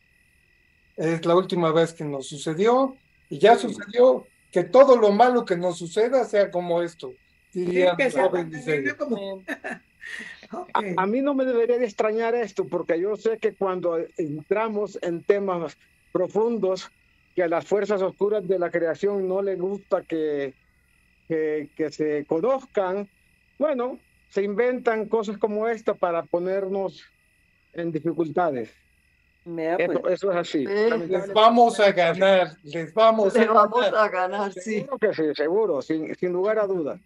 Es 0.96 1.24
la 1.24 1.36
última 1.36 1.72
vez 1.72 1.94
que 1.94 2.04
nos 2.04 2.26
sucedió 2.26 2.96
y 3.30 3.38
ya 3.38 3.56
sucedió 3.56 4.26
que 4.50 4.64
todo 4.64 4.96
lo 4.96 5.12
malo 5.12 5.44
que 5.44 5.56
nos 5.56 5.78
suceda 5.78 6.24
sea 6.24 6.50
como 6.50 6.82
esto, 6.82 7.14
diría 7.52 7.96
a, 10.74 11.06
mí 11.06 11.20
no 11.20 11.34
me 11.34 11.44
debería 11.44 11.78
de 11.78 11.84
extrañar 11.84 12.34
esto, 12.34 12.66
porque 12.66 13.00
yo 13.00 13.16
sé 13.16 13.38
que 13.38 13.54
cuando 13.54 13.98
entramos 14.16 14.98
en 15.02 15.22
temas 15.22 15.76
profundos, 16.12 16.90
que 17.34 17.42
a 17.42 17.48
las 17.48 17.64
fuerzas 17.64 18.02
oscuras 18.02 18.46
de 18.46 18.58
la 18.58 18.70
creación 18.70 19.28
no 19.28 19.42
les 19.42 19.58
gusta 19.58 20.02
que, 20.02 20.54
que, 21.28 21.70
que 21.76 21.90
se 21.90 22.26
conozcan, 22.26 23.08
bueno, 23.58 23.98
se 24.28 24.42
inventan 24.42 25.08
cosas 25.08 25.38
como 25.38 25.68
esta 25.68 25.94
para 25.94 26.24
ponernos 26.24 27.02
en 27.72 27.92
dificultades. 27.92 28.70
Eso, 29.44 30.00
pues. 30.00 30.14
eso, 30.14 30.30
es 30.30 30.36
así. 30.36 30.66
Les 30.66 31.32
vamos 31.32 31.80
a 31.80 31.90
ganar, 31.90 32.56
les 32.62 32.94
vamos, 32.94 33.36
a, 33.36 33.44
vamos 33.44 33.80
ganar. 33.80 34.04
a 34.04 34.08
ganar. 34.08 34.52
sí. 34.52 34.80
Seguro 34.80 34.98
que 34.98 35.14
sí, 35.14 35.22
seguro, 35.34 35.82
sin, 35.82 36.14
sin 36.14 36.32
lugar 36.32 36.60
a 36.60 36.66
dudas. 36.66 37.00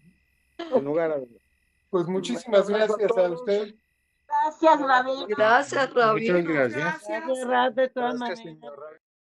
Sin 0.72 0.85
lugar 0.85 1.12
a 1.12 1.16
dudas. 1.16 1.45
Pues 1.90 2.07
muchísimas 2.07 2.68
gracias 2.68 3.16
a, 3.16 3.31
usted. 3.31 3.75
Gracias, 4.27 4.81
Ravi. 4.81 5.27
Gracias, 5.29 5.94
Ravi. 5.94 6.20
Muchas 6.20 6.44
gracias. 6.44 7.09
Gracias, 7.46 7.75
de 7.75 7.88
todas 7.88 8.14
maneras. 8.16 8.96